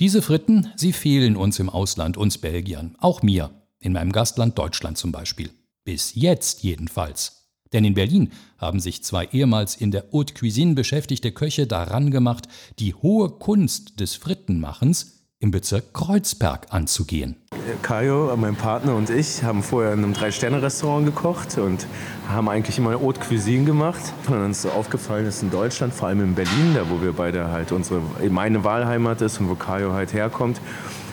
Diese 0.00 0.22
Fritten, 0.22 0.72
sie 0.76 0.92
fehlen 0.92 1.36
uns 1.36 1.58
im 1.58 1.68
Ausland, 1.68 2.16
uns 2.16 2.38
Belgiern, 2.38 2.96
auch 3.00 3.22
mir, 3.22 3.50
in 3.80 3.92
meinem 3.92 4.12
Gastland 4.12 4.56
Deutschland 4.56 4.96
zum 4.96 5.10
Beispiel. 5.12 5.50
Bis 5.84 6.14
jetzt 6.14 6.62
jedenfalls. 6.62 7.50
Denn 7.72 7.84
in 7.84 7.94
Berlin 7.94 8.30
haben 8.56 8.78
sich 8.78 9.02
zwei 9.02 9.26
ehemals 9.26 9.74
in 9.74 9.90
der 9.90 10.06
Haute 10.12 10.32
Cuisine 10.32 10.74
beschäftigte 10.74 11.32
Köche 11.32 11.66
daran 11.66 12.12
gemacht, 12.12 12.46
die 12.78 12.94
hohe 12.94 13.30
Kunst 13.30 13.98
des 13.98 14.14
Frittenmachens 14.14 15.24
im 15.40 15.50
Bezirk 15.50 15.92
Kreuzberg 15.92 16.72
anzugehen. 16.72 17.42
Kajo, 17.82 18.34
mein 18.36 18.56
Partner 18.56 18.94
und 18.94 19.10
ich 19.10 19.42
haben 19.42 19.62
vorher 19.62 19.92
in 19.92 20.04
einem 20.04 20.14
Drei-Sterne-Restaurant 20.14 21.06
gekocht 21.06 21.58
und 21.58 21.86
haben 22.28 22.48
eigentlich 22.48 22.78
immer 22.78 23.00
Haute 23.00 23.20
Cuisine 23.20 23.64
gemacht. 23.64 24.00
Und 24.28 24.36
uns 24.36 24.64
ist 24.64 24.70
aufgefallen, 24.72 25.24
dass 25.24 25.42
in 25.42 25.50
Deutschland, 25.50 25.94
vor 25.94 26.08
allem 26.08 26.20
in 26.20 26.34
Berlin, 26.34 26.74
da 26.74 26.82
wo 26.88 27.02
wir 27.02 27.12
beide 27.12 27.48
halt 27.48 27.72
unsere, 27.72 28.00
meine 28.30 28.64
Wahlheimat 28.64 29.20
ist 29.22 29.40
und 29.40 29.48
wo 29.48 29.54
Kajo 29.54 29.92
halt 29.92 30.12
herkommt, 30.12 30.60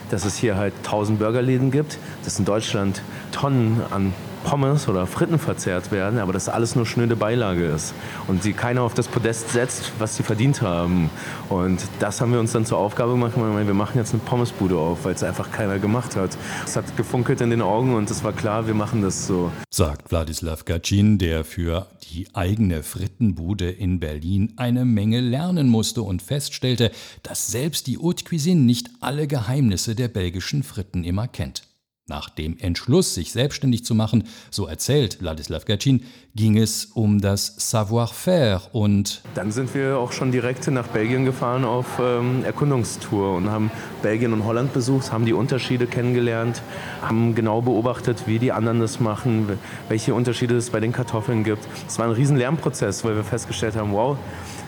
dass 0.09 0.25
es 0.25 0.37
hier 0.37 0.55
halt 0.57 0.73
tausend 0.83 1.19
Burgerläden 1.19 1.71
gibt, 1.71 1.97
dass 2.23 2.37
in 2.39 2.45
Deutschland 2.45 3.01
Tonnen 3.31 3.81
an 3.91 4.13
Pommes 4.43 4.87
oder 4.87 5.07
Fritten 5.07 5.39
verzehrt 5.39 5.91
werden, 5.91 6.19
aber 6.19 6.33
das 6.33 6.49
alles 6.49 6.75
nur 6.75 6.85
schnöde 6.85 7.15
Beilage 7.15 7.65
ist 7.65 7.93
und 8.27 8.43
sie 8.43 8.53
keiner 8.53 8.81
auf 8.81 8.93
das 8.93 9.07
Podest 9.07 9.49
setzt, 9.49 9.91
was 9.99 10.15
sie 10.15 10.23
verdient 10.23 10.61
haben. 10.61 11.09
Und 11.49 11.81
das 11.99 12.21
haben 12.21 12.31
wir 12.33 12.39
uns 12.39 12.51
dann 12.51 12.65
zur 12.65 12.77
Aufgabe 12.77 13.13
gemacht, 13.13 13.33
wir 13.35 13.73
machen 13.73 13.97
jetzt 13.97 14.13
eine 14.13 14.21
Pommesbude 14.23 14.75
auf, 14.77 15.05
weil 15.05 15.13
es 15.13 15.23
einfach 15.23 15.51
keiner 15.51 15.79
gemacht 15.79 16.15
hat. 16.15 16.37
Es 16.65 16.75
hat 16.75 16.97
gefunkelt 16.97 17.41
in 17.41 17.49
den 17.49 17.61
Augen 17.61 17.95
und 17.95 18.09
es 18.09 18.23
war 18.23 18.33
klar, 18.33 18.67
wir 18.67 18.73
machen 18.73 19.01
das 19.01 19.27
so. 19.27 19.51
Sagt 19.69 20.11
Wladislav 20.11 20.65
Gacin, 20.65 21.17
der 21.17 21.43
für 21.43 21.87
die 22.11 22.27
eigene 22.33 22.83
Frittenbude 22.83 23.69
in 23.69 23.99
Berlin 23.99 24.53
eine 24.57 24.85
Menge 24.85 25.21
lernen 25.21 25.69
musste 25.69 26.01
und 26.01 26.21
feststellte, 26.21 26.91
dass 27.23 27.47
selbst 27.47 27.87
die 27.87 27.97
Haute 27.97 28.25
Cuisine 28.25 28.61
nicht 28.61 28.89
alle 28.99 29.27
Geheimnisse 29.27 29.95
der 29.95 30.07
belgischen 30.07 30.63
Fritten 30.63 31.03
immer 31.03 31.27
kennt. 31.27 31.63
Nach 32.11 32.29
dem 32.29 32.57
Entschluss, 32.59 33.15
sich 33.15 33.31
selbstständig 33.31 33.85
zu 33.85 33.95
machen, 33.95 34.25
so 34.49 34.67
erzählt 34.67 35.21
Ladislav 35.21 35.63
Gacin, 35.63 36.03
ging 36.35 36.57
es 36.57 36.83
um 36.93 37.21
das 37.21 37.55
Savoir-faire 37.57 38.63
und 38.73 39.21
dann 39.33 39.53
sind 39.53 39.73
wir 39.73 39.97
auch 39.97 40.11
schon 40.11 40.29
direkt 40.29 40.67
nach 40.67 40.87
Belgien 40.87 41.23
gefahren 41.23 41.63
auf 41.63 41.85
ähm, 42.01 42.43
Erkundungstour 42.43 43.37
und 43.37 43.49
haben 43.49 43.71
Belgien 44.01 44.33
und 44.33 44.43
Holland 44.43 44.73
besucht, 44.73 45.13
haben 45.13 45.25
die 45.25 45.31
Unterschiede 45.31 45.87
kennengelernt, 45.87 46.61
haben 47.01 47.33
genau 47.33 47.61
beobachtet, 47.61 48.23
wie 48.25 48.39
die 48.39 48.51
anderen 48.51 48.81
das 48.81 48.99
machen, 48.99 49.47
welche 49.87 50.13
Unterschiede 50.13 50.57
es 50.57 50.69
bei 50.69 50.81
den 50.81 50.91
Kartoffeln 50.91 51.45
gibt. 51.45 51.65
Es 51.87 51.97
war 51.97 52.07
ein 52.07 52.11
riesen 52.11 52.35
Lernprozess, 52.35 53.05
weil 53.05 53.15
wir 53.15 53.23
festgestellt 53.23 53.77
haben, 53.77 53.93
wow, 53.93 54.17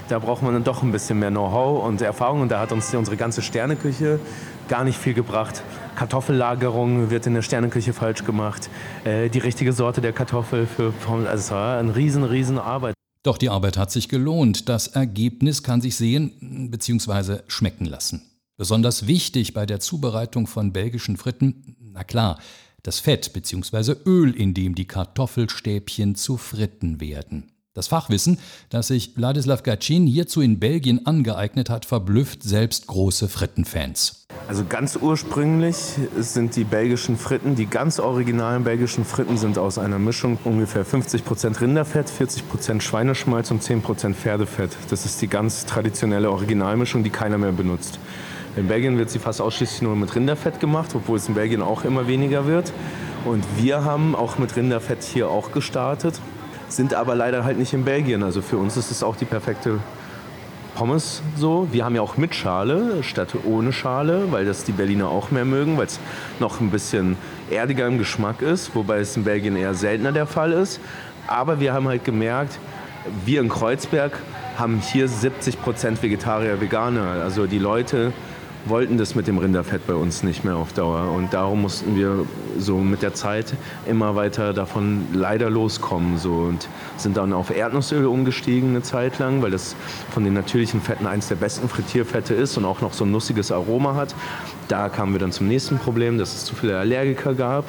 da 0.10 0.20
braucht 0.20 0.44
man 0.44 0.54
dann 0.54 0.64
doch 0.64 0.84
ein 0.84 0.92
bisschen 0.92 1.20
mehr 1.20 1.32
Know-how 1.32 1.86
und 1.86 2.02
Erfahrung 2.02 2.42
und 2.42 2.50
da 2.50 2.60
hat 2.60 2.72
uns 2.72 2.94
unsere 2.94 3.18
ganze 3.18 3.42
Sterneküche 3.42 4.20
gar 4.67 4.84
nicht 4.84 4.98
viel 4.98 5.13
gebracht. 5.13 5.63
Kartoffellagerung 5.96 7.10
wird 7.10 7.27
in 7.27 7.34
der 7.34 7.41
Sterneküche 7.41 7.93
falsch 7.93 8.24
gemacht. 8.25 8.70
Äh, 9.03 9.29
die 9.29 9.39
richtige 9.39 9.74
Sorte 9.74 10.01
der 10.01 10.13
Kartoffel 10.13 10.65
für. 10.65 10.93
Also 11.08 11.27
es 11.32 11.51
war 11.51 11.77
eine 11.77 11.96
riesen, 11.96 12.24
riesen 12.24 12.58
Arbeit. 12.58 12.93
Doch 13.24 13.38
die 13.38 13.50
Arbeit 13.50 13.77
hat 13.77 13.91
sich 13.91 14.10
gelohnt. 14.10 14.67
Das 14.67 14.88
Ergebnis 14.88 15.63
kann 15.63 15.82
sich 15.82 15.96
sehen 15.96 16.70
bzw. 16.72 17.39
schmecken 17.48 17.86
lassen. 17.86 18.22
Besonders 18.58 19.08
wichtig 19.08 19.53
bei 19.53 19.65
der 19.65 19.79
Zubereitung 19.79 20.46
von 20.46 20.74
belgischen 20.74 21.17
Fritten, 21.17 21.75
na 21.79 22.03
klar, 22.03 22.39
das 22.84 23.00
Fett 23.00 23.32
bzw. 23.34 23.96
Öl, 24.05 24.36
in 24.36 24.53
dem 24.53 24.75
die 24.75 24.86
Kartoffelstäbchen 24.86 26.15
zu 26.15 26.38
Fritten 26.38 27.00
werden. 27.00 27.52
Das 27.75 27.88
Fachwissen, 27.88 28.38
das 28.70 28.89
sich 28.89 29.18
Wladislav 29.18 29.63
Gacin 29.63 30.06
hierzu 30.06 30.42
in 30.42 30.60
Belgien 30.60 31.08
angeeignet 31.08 31.72
hat, 31.72 31.86
verblüfft 31.86 32.44
selbst 32.44 32.86
große 32.86 33.27
Frittenfans. 33.27 34.27
Also 34.48 34.63
ganz 34.63 34.96
ursprünglich 34.96 35.75
sind 36.20 36.56
die 36.56 36.65
belgischen 36.65 37.18
Fritten, 37.18 37.56
die 37.56 37.65
ganz 37.65 37.98
originalen 37.98 38.63
belgischen 38.63 39.06
Fritten 39.06 39.38
sind 39.38 39.58
aus 39.58 39.80
einer 39.80 39.98
Mischung 39.98 40.38
ungefähr 40.44 40.86
50% 40.86 41.62
Rinderfett, 41.62 42.12
40% 42.12 42.80
Schweineschmalz 42.80 43.50
und 43.50 43.63
10% 43.63 44.13
Pferdefett. 44.13 44.70
Das 44.92 45.06
ist 45.06 45.20
die 45.24 45.27
ganz 45.27 45.65
traditionelle 45.65 46.30
Originalmischung, 46.30 47.03
die 47.03 47.10
keiner 47.10 47.39
mehr 47.39 47.53
benutzt. 47.53 47.98
In 48.56 48.68
Belgien 48.68 49.00
wird 49.00 49.10
sie 49.10 49.18
fast 49.18 49.42
ausschließlich 49.42 49.82
nur 49.82 49.96
mit 49.96 50.13
Rinderfett 50.13 50.60
gemacht, 50.60 50.92
obwohl 50.94 51.18
es 51.18 51.27
in 51.27 51.34
Belgien 51.34 51.63
auch 51.63 51.86
immer 51.86 52.06
weniger 52.06 52.46
wird. 52.46 52.72
Und 53.25 53.44
wir 53.58 53.84
haben 53.84 54.15
auch 54.15 54.38
mit 54.38 54.56
Rinderfett 54.56 55.01
hier 55.01 55.30
auch 55.30 55.51
gestartet 55.51 56.22
sind 56.75 56.94
aber 56.94 57.15
leider 57.15 57.44
halt 57.44 57.58
nicht 57.58 57.74
in 57.74 57.84
Belgien. 57.84 58.24
Also 58.24 58.42
für 58.42 58.58
uns 58.58 58.77
ist 58.77 58.92
es 58.92 59.03
auch 59.03 59.15
die 59.15 59.25
perfekte 59.25 59.80
Pommes 60.75 61.22
so. 61.36 61.68
Wir 61.72 61.86
haben 61.86 61.96
ja 61.96 62.01
auch 62.01 62.18
mit 62.18 62.34
Schale 62.34 63.03
statt 63.03 63.36
ohne 63.46 63.72
Schale, 63.72 64.32
weil 64.32 64.46
das 64.46 64.63
die 64.63 64.72
Berliner 64.72 65.08
auch 65.08 65.32
mehr 65.32 65.46
mögen, 65.46 65.77
weil 65.77 65.86
es 65.86 66.00
noch 66.39 66.60
ein 66.60 66.72
bisschen 66.72 67.18
erdiger 67.50 67.88
im 67.88 67.98
Geschmack 68.00 68.42
ist, 68.42 68.75
wobei 68.75 69.00
es 69.00 69.15
in 69.15 69.24
Belgien 69.24 69.56
eher 69.56 69.74
seltener 69.74 70.12
der 70.12 70.25
Fall 70.25 70.51
ist. 70.51 70.80
Aber 71.27 71.60
wir 71.60 71.74
haben 71.74 71.88
halt 71.88 72.03
gemerkt, 72.03 72.60
wir 73.25 73.42
in 73.42 73.50
Kreuzberg 73.50 74.20
haben 74.58 74.80
hier 74.80 75.08
70 75.08 75.62
Prozent 75.62 76.01
Vegetarier, 76.01 76.60
Veganer. 76.60 77.22
Also 77.24 77.46
die 77.46 77.60
Leute 77.60 78.13
wollten 78.65 78.98
das 78.98 79.15
mit 79.15 79.27
dem 79.27 79.38
Rinderfett 79.38 79.86
bei 79.88 79.93
uns 79.93 80.24
nicht 80.24 80.43
mehr 80.43 80.55
auf 80.55 80.74
Dauer. 80.74 81.12
Und 81.12 81.34
darum 81.34 81.62
mussten 81.62 81.96
wir 81.96 82.25
so 82.58 82.77
mit 82.77 83.01
der 83.01 83.13
Zeit 83.13 83.53
immer 83.86 84.15
weiter 84.15 84.53
davon 84.53 85.08
leider 85.13 85.50
loskommen. 85.50 86.17
So. 86.17 86.34
Und 86.34 86.67
sind 86.98 87.17
dann 87.17 87.34
auf 87.34 87.55
Erdnussöl 87.55 88.05
umgestiegen 88.05 88.70
eine 88.70 88.82
Zeit 88.82 89.20
lang, 89.20 89.41
weil 89.41 89.51
das 89.51 89.75
von 90.12 90.24
den 90.24 90.34
natürlichen 90.34 90.82
Fetten 90.82 91.08
eines 91.08 91.27
der 91.27 91.36
besten 91.36 91.67
Frittierfette 91.67 92.34
ist 92.34 92.58
und 92.58 92.65
auch 92.65 92.82
noch 92.82 92.93
so 92.93 93.05
ein 93.05 93.12
nussiges 93.12 93.51
Aroma 93.51 93.96
hat. 93.96 94.15
Da 94.67 94.89
kamen 94.89 95.13
wir 95.13 95.20
dann 95.20 95.32
zum 95.32 95.48
nächsten 95.48 95.77
Problem, 95.77 96.17
dass 96.17 96.34
es 96.34 96.46
zu 96.46 96.55
viele 96.55 96.77
Allergiker 96.77 97.34
gab. 97.34 97.65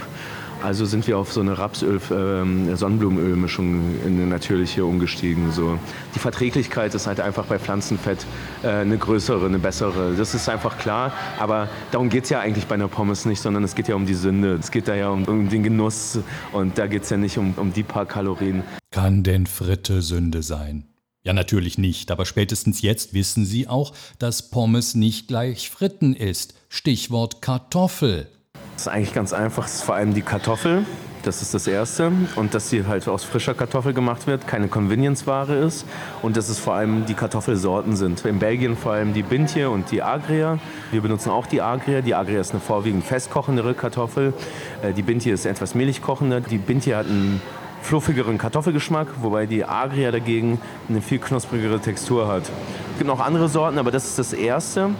Also 0.64 0.86
sind 0.86 1.06
wir 1.06 1.18
auf 1.18 1.30
so 1.30 1.42
eine 1.42 1.58
Rapsöl-Sonnenblumenölmischung 1.58 3.66
ähm, 3.66 3.98
in 4.06 4.14
eine 4.14 4.26
natürliche 4.26 4.86
umgestiegen. 4.86 5.52
So. 5.52 5.78
Die 6.14 6.18
Verträglichkeit 6.18 6.94
ist 6.94 7.06
halt 7.06 7.20
einfach 7.20 7.44
bei 7.44 7.58
Pflanzenfett 7.58 8.24
äh, 8.62 8.68
eine 8.68 8.96
größere, 8.96 9.44
eine 9.44 9.58
bessere. 9.58 10.14
Das 10.16 10.34
ist 10.34 10.48
einfach 10.48 10.78
klar. 10.78 11.12
Aber 11.38 11.68
darum 11.90 12.08
geht 12.08 12.24
es 12.24 12.30
ja 12.30 12.40
eigentlich 12.40 12.64
bei 12.64 12.76
einer 12.76 12.88
Pommes 12.88 13.26
nicht, 13.26 13.42
sondern 13.42 13.62
es 13.62 13.74
geht 13.74 13.88
ja 13.88 13.94
um 13.94 14.06
die 14.06 14.14
Sünde. 14.14 14.54
Es 14.54 14.70
geht 14.70 14.88
da 14.88 14.94
ja 14.94 15.10
um, 15.10 15.24
um 15.24 15.50
den 15.50 15.64
Genuss 15.64 16.20
und 16.52 16.78
da 16.78 16.86
geht 16.86 17.02
es 17.02 17.10
ja 17.10 17.18
nicht 17.18 17.36
um, 17.36 17.52
um 17.58 17.74
die 17.74 17.82
paar 17.82 18.06
Kalorien. 18.06 18.62
Kann 18.90 19.22
denn 19.22 19.46
Fritte 19.46 20.00
Sünde 20.00 20.42
sein? 20.42 20.86
Ja, 21.24 21.34
natürlich 21.34 21.76
nicht, 21.76 22.10
aber 22.10 22.24
spätestens 22.24 22.80
jetzt 22.80 23.12
wissen 23.12 23.44
Sie 23.44 23.68
auch, 23.68 23.92
dass 24.18 24.48
Pommes 24.48 24.94
nicht 24.94 25.28
gleich 25.28 25.68
Fritten 25.68 26.14
ist. 26.14 26.54
Stichwort 26.70 27.42
Kartoffel. 27.42 28.30
Das 28.74 28.86
ist 28.86 28.88
eigentlich 28.88 29.14
ganz 29.14 29.32
einfach. 29.32 29.66
Es 29.66 29.76
ist 29.76 29.82
vor 29.84 29.94
allem 29.94 30.14
die 30.14 30.22
Kartoffel. 30.22 30.84
Das 31.22 31.40
ist 31.40 31.54
das 31.54 31.66
Erste. 31.66 32.12
Und 32.36 32.54
dass 32.54 32.68
sie 32.68 32.86
halt 32.86 33.08
aus 33.08 33.24
frischer 33.24 33.54
Kartoffel 33.54 33.94
gemacht 33.94 34.26
wird, 34.26 34.46
keine 34.46 34.68
Convenience-Ware 34.68 35.54
ist. 35.54 35.86
Und 36.20 36.36
dass 36.36 36.48
es 36.48 36.58
vor 36.58 36.74
allem 36.74 37.06
die 37.06 37.14
Kartoffelsorten 37.14 37.96
sind. 37.96 38.24
In 38.26 38.40
Belgien 38.40 38.76
vor 38.76 38.92
allem 38.92 39.14
die 39.14 39.22
Bintje 39.22 39.70
und 39.70 39.90
die 39.90 40.02
Agria. 40.02 40.58
Wir 40.90 41.00
benutzen 41.00 41.30
auch 41.30 41.46
die 41.46 41.62
Agria. 41.62 42.02
Die 42.02 42.14
Agria 42.14 42.40
ist 42.40 42.50
eine 42.50 42.60
vorwiegend 42.60 43.04
festkochendere 43.04 43.74
Kartoffel. 43.74 44.34
Äh, 44.82 44.92
die 44.92 45.02
Bintje 45.02 45.32
ist 45.32 45.46
etwas 45.46 45.74
mehlig 45.74 46.02
kochender. 46.02 46.40
Die 46.40 46.58
Bintje 46.58 46.96
hat 46.96 47.06
einen 47.06 47.40
fluffigeren 47.80 48.38
Kartoffelgeschmack, 48.38 49.08
wobei 49.20 49.46
die 49.46 49.64
Agria 49.64 50.10
dagegen 50.10 50.58
eine 50.88 51.00
viel 51.00 51.18
knusprigere 51.18 51.78
Textur 51.80 52.28
hat. 52.28 52.42
Es 52.42 52.98
gibt 52.98 53.08
noch 53.08 53.20
andere 53.20 53.48
Sorten, 53.48 53.78
aber 53.78 53.90
das 53.90 54.04
ist 54.04 54.18
das 54.18 54.32
Erste. 54.32 54.90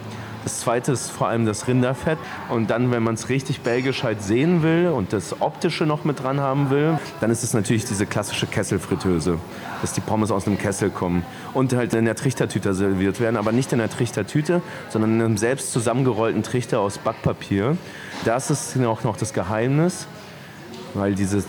Das 0.45 0.61
zweite 0.61 0.93
ist 0.93 1.11
vor 1.11 1.29
allem 1.29 1.47
das 1.47 1.67
Rinderfett. 1.67 2.19
Und 2.51 2.71
dann, 2.71 2.91
wenn 2.93 3.03
man 3.03 3.15
es 3.15 3.31
richtig 3.31 3.63
belgisch 3.63 4.05
halt 4.05 4.23
sehen 4.23 4.63
will 4.63 4.89
und 4.95 5.13
das 5.13 5.41
Optische 5.41 5.87
noch 5.87 6.05
mit 6.05 6.23
dran 6.23 6.39
haben 6.39 6.71
will, 6.71 6.99
dann 7.21 7.31
ist 7.31 7.43
es 7.43 7.55
natürlich 7.55 7.87
diese 7.87 8.07
klassische 8.07 8.47
Kesselfritteuse, 8.47 9.39
dass 9.81 9.95
die 9.95 10.03
Pommes 10.03 10.31
aus 10.31 10.47
einem 10.47 10.59
Kessel 10.59 10.91
kommen 10.91 11.25
und 11.55 11.73
halt 11.73 11.95
in 11.95 12.05
der 12.05 12.15
Trichtertüte 12.15 12.75
serviert 12.75 13.21
werden, 13.21 13.37
aber 13.37 13.53
nicht 13.53 13.73
in 13.73 13.79
der 13.79 13.91
Trichtertüte, 13.91 14.61
sondern 14.91 15.15
in 15.15 15.23
einem 15.23 15.37
selbst 15.39 15.73
zusammengerollten 15.73 16.43
Trichter 16.43 16.81
aus 16.81 16.99
Backpapier. 16.99 17.79
Das 18.25 18.51
ist 18.51 18.79
auch 18.85 19.03
noch 19.03 19.17
das 19.17 19.33
Geheimnis. 19.33 20.07
Weil 20.95 21.15
dieses 21.15 21.45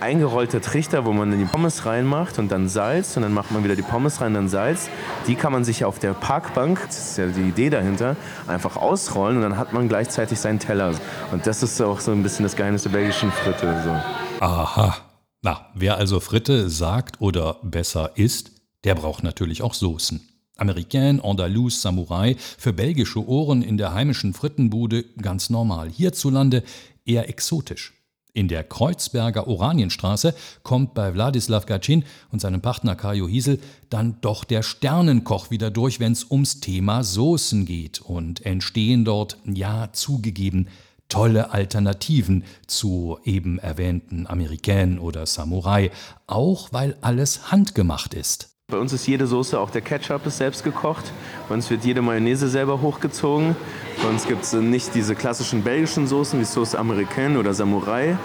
eingerollte 0.00 0.60
Trichter, 0.60 1.06
wo 1.06 1.12
man 1.12 1.36
die 1.36 1.44
Pommes 1.46 1.86
reinmacht 1.86 2.38
und 2.38 2.52
dann 2.52 2.68
Salz 2.68 3.16
und 3.16 3.22
dann 3.22 3.32
macht 3.32 3.50
man 3.50 3.64
wieder 3.64 3.74
die 3.74 3.82
Pommes 3.82 4.20
rein, 4.20 4.34
dann 4.34 4.48
Salz, 4.48 4.90
die 5.26 5.34
kann 5.34 5.52
man 5.52 5.64
sich 5.64 5.84
auf 5.84 5.98
der 5.98 6.12
Parkbank, 6.12 6.82
das 6.86 7.10
ist 7.10 7.18
ja 7.18 7.26
die 7.26 7.48
Idee 7.48 7.70
dahinter, 7.70 8.16
einfach 8.46 8.76
ausrollen 8.76 9.36
und 9.36 9.42
dann 9.42 9.56
hat 9.56 9.72
man 9.72 9.88
gleichzeitig 9.88 10.38
seinen 10.38 10.58
Teller. 10.58 10.94
Und 11.32 11.46
das 11.46 11.62
ist 11.62 11.80
auch 11.80 12.00
so 12.00 12.12
ein 12.12 12.22
bisschen 12.22 12.42
das 12.42 12.56
Geheimnis 12.56 12.82
der 12.82 12.90
belgischen 12.90 13.32
Fritte. 13.32 13.82
So. 13.84 14.44
Aha. 14.44 14.96
Na, 15.42 15.66
wer 15.74 15.96
also 15.96 16.20
Fritte 16.20 16.68
sagt 16.68 17.20
oder 17.20 17.56
besser 17.62 18.12
isst, 18.16 18.52
der 18.84 18.94
braucht 18.94 19.22
natürlich 19.22 19.62
auch 19.62 19.74
Soßen. 19.74 20.20
Americain, 20.56 21.20
Andalous, 21.20 21.80
Samurai, 21.80 22.36
für 22.58 22.74
belgische 22.74 23.26
Ohren 23.26 23.62
in 23.62 23.78
der 23.78 23.94
heimischen 23.94 24.34
Frittenbude 24.34 25.04
ganz 25.22 25.48
normal. 25.48 25.88
Hierzulande 25.88 26.62
eher 27.06 27.30
exotisch. 27.30 27.94
In 28.32 28.48
der 28.48 28.62
Kreuzberger 28.62 29.48
Oranienstraße 29.48 30.34
kommt 30.62 30.94
bei 30.94 31.12
Wladislav 31.14 31.66
Gacin 31.66 32.04
und 32.30 32.40
seinem 32.40 32.60
Partner 32.60 32.94
Kajo 32.94 33.26
Hiesel 33.26 33.58
dann 33.88 34.16
doch 34.20 34.44
der 34.44 34.62
Sternenkoch 34.62 35.50
wieder 35.50 35.70
durch, 35.70 35.98
wenn 35.98 36.12
es 36.12 36.30
ums 36.30 36.60
Thema 36.60 37.02
Soßen 37.02 37.64
geht 37.64 38.00
und 38.00 38.46
entstehen 38.46 39.04
dort, 39.04 39.38
ja 39.44 39.88
zugegeben, 39.92 40.68
tolle 41.08 41.50
Alternativen 41.50 42.44
zu 42.66 43.18
eben 43.24 43.58
erwähnten 43.58 44.26
Amerikanen 44.26 44.98
oder 44.98 45.26
Samurai, 45.26 45.90
auch 46.26 46.72
weil 46.72 46.96
alles 47.00 47.50
handgemacht 47.50 48.14
ist. 48.14 48.50
Bei 48.70 48.78
uns 48.78 48.92
ist 48.92 49.06
jede 49.06 49.26
Soße, 49.26 49.58
auch 49.58 49.70
der 49.70 49.80
Ketchup 49.80 50.24
ist 50.26 50.38
selbst 50.38 50.62
gekocht. 50.62 51.12
Bei 51.48 51.54
uns 51.54 51.68
wird 51.70 51.84
jede 51.84 52.02
Mayonnaise 52.02 52.48
selber 52.48 52.80
hochgezogen. 52.80 53.56
Bei 54.00 54.08
uns 54.08 54.28
gibt 54.28 54.44
es 54.44 54.52
nicht 54.52 54.94
diese 54.94 55.16
klassischen 55.16 55.62
belgischen 55.62 56.06
Soßen 56.06 56.38
wie 56.38 56.44
Sauce 56.44 56.76
Americaine 56.76 57.38
oder 57.38 57.52
Samurai. 57.52 58.16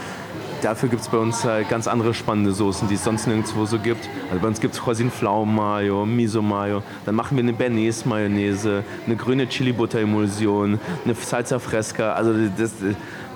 Dafür 0.62 0.90
gibt 0.90 1.02
es 1.02 1.10
bei 1.10 1.18
uns 1.18 1.44
halt 1.44 1.68
ganz 1.70 1.88
andere 1.88 2.14
spannende 2.14 2.52
Soßen, 2.52 2.88
die 2.88 2.96
es 2.96 3.04
sonst 3.04 3.28
nirgendwo 3.28 3.66
so 3.66 3.80
gibt. 3.80 4.08
Also 4.30 4.40
bei 4.40 4.48
uns 4.48 4.62
gibt 4.62 4.76
es 4.76 4.86
Rosin 4.86 5.10
Pflaumen 5.10 5.56
Mayo, 5.56 6.06
Miso 6.06 6.42
Mayo. 6.42 6.84
Dann 7.06 7.16
machen 7.16 7.38
wir 7.38 7.44
eine 7.44 7.54
Bernays 7.54 8.06
Mayonnaise, 8.06 8.84
eine 9.06 9.16
grüne 9.16 9.50
Chili 9.50 9.74
Butter 9.74 10.00
Emulsion, 10.00 10.80
eine 11.04 11.16
Salsa 11.16 11.58
Fresca. 11.60 12.14
Also 12.14 12.34
das, 12.58 12.74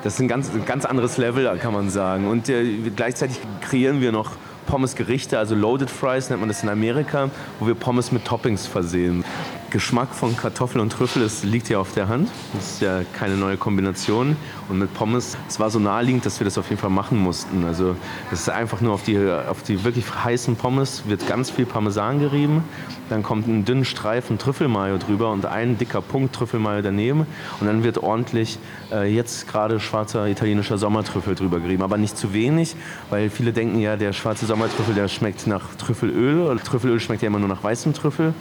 das 0.04 0.13
ist 0.13 0.20
ein 0.20 0.28
ganz, 0.28 0.50
ein 0.54 0.66
ganz 0.66 0.86
anderes 0.86 1.18
Level, 1.18 1.58
kann 1.58 1.74
man 1.74 1.89
sagen. 1.89 2.28
Und 2.28 2.50
äh, 2.50 2.63
gleichzeitig 2.96 3.38
kreieren 3.62 4.00
wir 4.00 4.12
noch 4.12 4.32
Pommes-Gerichte, 4.70 5.40
also 5.40 5.56
Loaded 5.56 5.90
Fries 5.90 6.30
nennt 6.30 6.42
man 6.42 6.48
das 6.48 6.62
in 6.62 6.70
Amerika, 6.70 7.32
wo 7.60 7.66
wir 7.66 7.74
Pommes 7.74 8.12
mit 8.12 8.24
Toppings 8.24 8.68
versehen. 8.68 9.26
Geschmack 9.72 10.14
von 10.14 10.36
Kartoffel 10.36 10.82
und 10.82 10.92
Trüffel, 10.92 11.22
das 11.22 11.44
liegt 11.44 11.70
ja 11.70 11.80
auf 11.80 11.94
der 11.94 12.08
Hand. 12.08 12.30
Das 12.54 12.72
ist 12.74 12.82
ja 12.82 13.02
keine 13.18 13.36
neue 13.36 13.58
Kombination. 13.58 14.36
Und 14.68 14.80
mit 14.80 14.94
Pommes, 14.94 15.38
es 15.48 15.60
war 15.60 15.70
so 15.70 15.80
naheliegend, 15.80 16.26
dass 16.26 16.40
wir 16.40 16.46
das 16.46 16.58
auf 16.58 16.70
jeden 16.70 16.82
Fall 16.82 16.90
machen 16.90 17.18
mussten. 17.18 17.66
Also 17.66 17.96
es 18.32 18.42
ist 18.42 18.50
einfach 18.50 18.82
nur 18.82 18.94
auf 18.94 19.04
die, 19.04 19.18
auf 19.18 19.64
die 19.64 19.84
wirklich 19.84 20.06
heißen 20.24 20.56
Pommes 20.56 21.04
wird 21.08 21.28
ganz 21.28 21.50
viel 21.50 21.66
Parmesan 21.66 22.20
gerieben. 22.20 22.64
Dann 23.10 23.24
kommt 23.24 23.48
ein 23.48 23.66
dünner 23.66 23.86
Streifen 23.86 24.38
Trüffelmayo 24.38 24.98
drüber 24.98 25.32
und 25.32 25.46
ein 25.46 25.78
dicker 25.78 26.02
Punkt 26.02 26.36
Trüffelmayo 26.36 26.82
daneben. 26.82 27.26
Und 27.60 27.68
dann 27.68 27.84
wird 27.84 27.98
ordentlich 27.98 28.60
äh, 28.92 29.14
jetzt 29.14 29.48
gerade 29.48 29.80
schwarzer 29.80 30.28
italienischer 30.28 30.78
Sommertrüffel 30.78 31.36
drüber 31.36 31.60
gerieben. 31.60 31.84
Aber 31.84 31.98
nicht 31.98 32.18
zu 32.18 32.34
wenig, 32.34 32.76
weil 33.10 33.30
viele 33.30 33.54
denken 33.54 33.80
ja, 33.80 33.96
der 33.96 34.14
schwarze 34.14 34.46
Sommertrüffel, 34.46 34.94
der 34.94 35.08
schmeckt 35.08 35.48
nach 35.48 35.76
Trüffelöl. 35.76 36.58
Trüffelöl 36.60 37.00
schmeckt 37.00 37.22
ja 37.22 37.28
immer 37.28 37.40
nur 37.40 37.50
nach 37.50 37.64
weißem 37.64 37.94
Trüffel. 37.94 38.34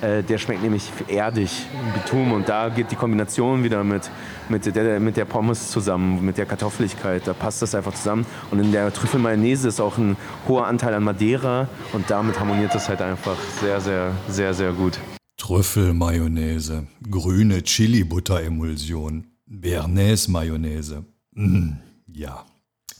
Äh, 0.00 0.22
der 0.22 0.38
schmeckt 0.38 0.62
nämlich 0.62 0.90
erdig, 1.08 1.66
Bitum. 1.94 2.32
Und 2.32 2.48
da 2.48 2.68
geht 2.68 2.90
die 2.90 2.96
Kombination 2.96 3.64
wieder 3.64 3.84
mit, 3.84 4.10
mit, 4.48 4.74
der, 4.74 5.00
mit 5.00 5.16
der 5.16 5.24
Pommes 5.24 5.70
zusammen, 5.70 6.24
mit 6.24 6.38
der 6.38 6.46
Kartoffeligkeit. 6.46 7.26
Da 7.26 7.32
passt 7.32 7.62
das 7.62 7.74
einfach 7.74 7.94
zusammen. 7.94 8.26
Und 8.50 8.60
in 8.60 8.72
der 8.72 8.92
Trüffelmayonnaise 8.92 9.68
ist 9.68 9.80
auch 9.80 9.98
ein 9.98 10.16
hoher 10.48 10.66
Anteil 10.66 10.94
an 10.94 11.04
Madeira. 11.04 11.68
Und 11.92 12.10
damit 12.10 12.38
harmoniert 12.38 12.74
das 12.74 12.88
halt 12.88 13.02
einfach 13.02 13.36
sehr, 13.60 13.80
sehr, 13.80 14.12
sehr, 14.28 14.54
sehr 14.54 14.72
gut. 14.72 14.98
Trüffelmayonnaise, 15.36 16.86
grüne 17.10 17.62
Chili-Butter-Emulsion, 17.62 19.24
Bernays-Mayonnaise. 19.46 21.04
Mm, 21.34 21.72
ja. 22.06 22.44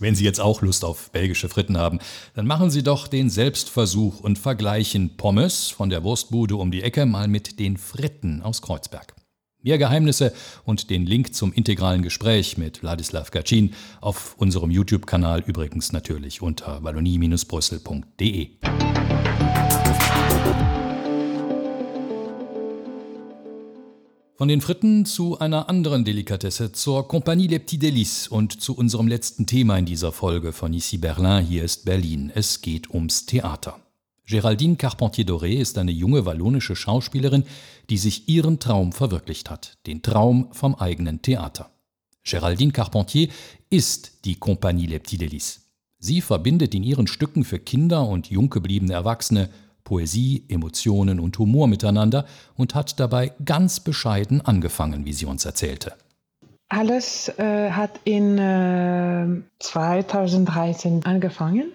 Wenn 0.00 0.14
Sie 0.14 0.24
jetzt 0.24 0.40
auch 0.40 0.62
Lust 0.62 0.84
auf 0.84 1.10
belgische 1.12 1.48
Fritten 1.48 1.78
haben, 1.78 2.00
dann 2.34 2.46
machen 2.46 2.70
Sie 2.70 2.82
doch 2.82 3.06
den 3.06 3.30
Selbstversuch 3.30 4.20
und 4.20 4.38
vergleichen 4.38 5.16
Pommes 5.16 5.68
von 5.68 5.88
der 5.90 6.02
Wurstbude 6.02 6.56
um 6.56 6.70
die 6.70 6.82
Ecke 6.82 7.06
mal 7.06 7.28
mit 7.28 7.58
den 7.60 7.76
Fritten 7.76 8.42
aus 8.42 8.60
Kreuzberg. 8.60 9.14
Mehr 9.62 9.78
Geheimnisse 9.78 10.34
und 10.64 10.90
den 10.90 11.06
Link 11.06 11.34
zum 11.34 11.52
integralen 11.52 12.02
Gespräch 12.02 12.58
mit 12.58 12.82
Wladislav 12.82 13.30
Gacin 13.30 13.72
auf 14.00 14.34
unserem 14.36 14.70
YouTube-Kanal 14.70 15.42
übrigens 15.46 15.92
natürlich 15.92 16.42
unter 16.42 16.82
wallonie-brüssel.de. 16.82 18.50
Von 24.36 24.48
den 24.48 24.60
Fritten 24.60 25.06
zu 25.06 25.38
einer 25.38 25.68
anderen 25.68 26.04
Delikatesse, 26.04 26.72
zur 26.72 27.06
Compagnie 27.06 27.46
Les 27.46 27.60
Petits 27.60 27.84
Délices 27.84 28.28
und 28.28 28.60
zu 28.60 28.76
unserem 28.76 29.06
letzten 29.06 29.46
Thema 29.46 29.78
in 29.78 29.86
dieser 29.86 30.10
Folge 30.10 30.52
von 30.52 30.72
Ici 30.72 30.98
Berlin, 30.98 31.46
hier 31.46 31.62
ist 31.62 31.84
Berlin. 31.84 32.32
Es 32.34 32.60
geht 32.60 32.90
ums 32.90 33.26
Theater. 33.26 33.78
Géraldine 34.26 34.74
Carpentier-Doré 34.74 35.52
ist 35.60 35.78
eine 35.78 35.92
junge 35.92 36.26
wallonische 36.26 36.74
Schauspielerin, 36.74 37.44
die 37.90 37.96
sich 37.96 38.28
ihren 38.28 38.58
Traum 38.58 38.90
verwirklicht 38.90 39.50
hat, 39.50 39.78
den 39.86 40.02
Traum 40.02 40.48
vom 40.50 40.74
eigenen 40.74 41.22
Theater. 41.22 41.70
Géraldine 42.26 42.72
Carpentier 42.72 43.28
ist 43.70 44.24
die 44.24 44.34
Compagnie 44.34 44.86
Les 44.86 44.98
Petits 44.98 45.22
Délices. 45.22 45.60
Sie 46.00 46.20
verbindet 46.20 46.74
in 46.74 46.82
ihren 46.82 47.06
Stücken 47.06 47.44
für 47.44 47.60
Kinder 47.60 48.08
und 48.08 48.30
jung 48.30 48.50
gebliebene 48.50 48.94
Erwachsene 48.94 49.48
Poesie, 49.84 50.44
Emotionen 50.48 51.20
und 51.20 51.38
Humor 51.38 51.68
miteinander 51.68 52.24
und 52.56 52.74
hat 52.74 52.98
dabei 52.98 53.32
ganz 53.44 53.80
bescheiden 53.80 54.40
angefangen, 54.40 55.04
wie 55.04 55.12
sie 55.12 55.26
uns 55.26 55.44
erzählte. 55.44 55.92
Alles 56.68 57.28
äh, 57.38 57.70
hat 57.70 58.00
in 58.04 58.38
äh, 58.38 59.42
2013 59.60 61.04
angefangen. 61.04 61.72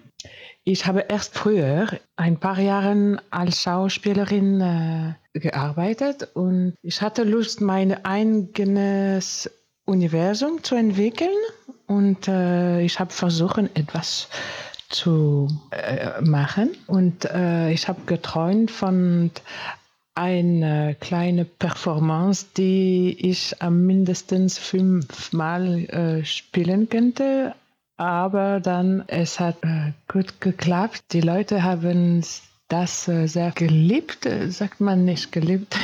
Ich 0.63 0.85
habe 0.85 1.05
erst 1.07 1.37
früher 1.37 1.87
ein 2.15 2.39
paar 2.39 2.59
Jahre 2.59 3.21
als 3.29 3.61
Schauspielerin 3.61 4.61
äh, 4.61 5.39
gearbeitet 5.39 6.27
und 6.33 6.73
ich 6.81 7.01
hatte 7.01 7.23
Lust, 7.23 7.61
mein 7.61 8.03
eigenes 8.05 9.49
Universum 9.85 10.63
zu 10.63 10.75
entwickeln 10.75 11.37
und 11.87 12.27
äh, 12.27 12.81
ich 12.81 12.99
habe 12.99 13.11
versucht, 13.11 13.57
etwas 13.73 14.27
zu 14.89 15.47
äh, 15.71 16.21
machen. 16.21 16.71
Und 16.87 17.25
äh, 17.25 17.71
ich 17.71 17.87
habe 17.87 18.01
geträumt 18.05 18.71
von 18.71 19.31
einer 20.15 20.95
kleinen 20.95 21.47
Performance, 21.59 22.47
die 22.57 23.15
ich 23.19 23.61
am 23.61 23.85
mindestens 23.85 24.57
fünfmal 24.57 25.85
äh, 25.85 26.25
spielen 26.25 26.89
könnte. 26.89 27.55
Aber 27.97 28.59
dann, 28.59 29.03
es 29.07 29.39
hat 29.39 29.63
äh, 29.63 29.93
gut 30.07 30.41
geklappt. 30.41 31.03
Die 31.13 31.21
Leute 31.21 31.63
haben 31.63 32.23
das 32.67 33.07
äh, 33.07 33.27
sehr 33.27 33.51
geliebt, 33.51 34.27
sagt 34.49 34.81
man 34.81 35.05
nicht 35.05 35.31
geliebt. 35.31 35.77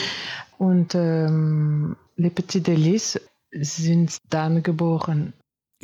Und 0.58 0.94
ähm, 0.94 1.96
Les 2.16 2.30
Petits 2.30 2.64
Délices 2.64 3.20
sind 3.52 4.16
dann 4.30 4.62
geboren. 4.62 5.34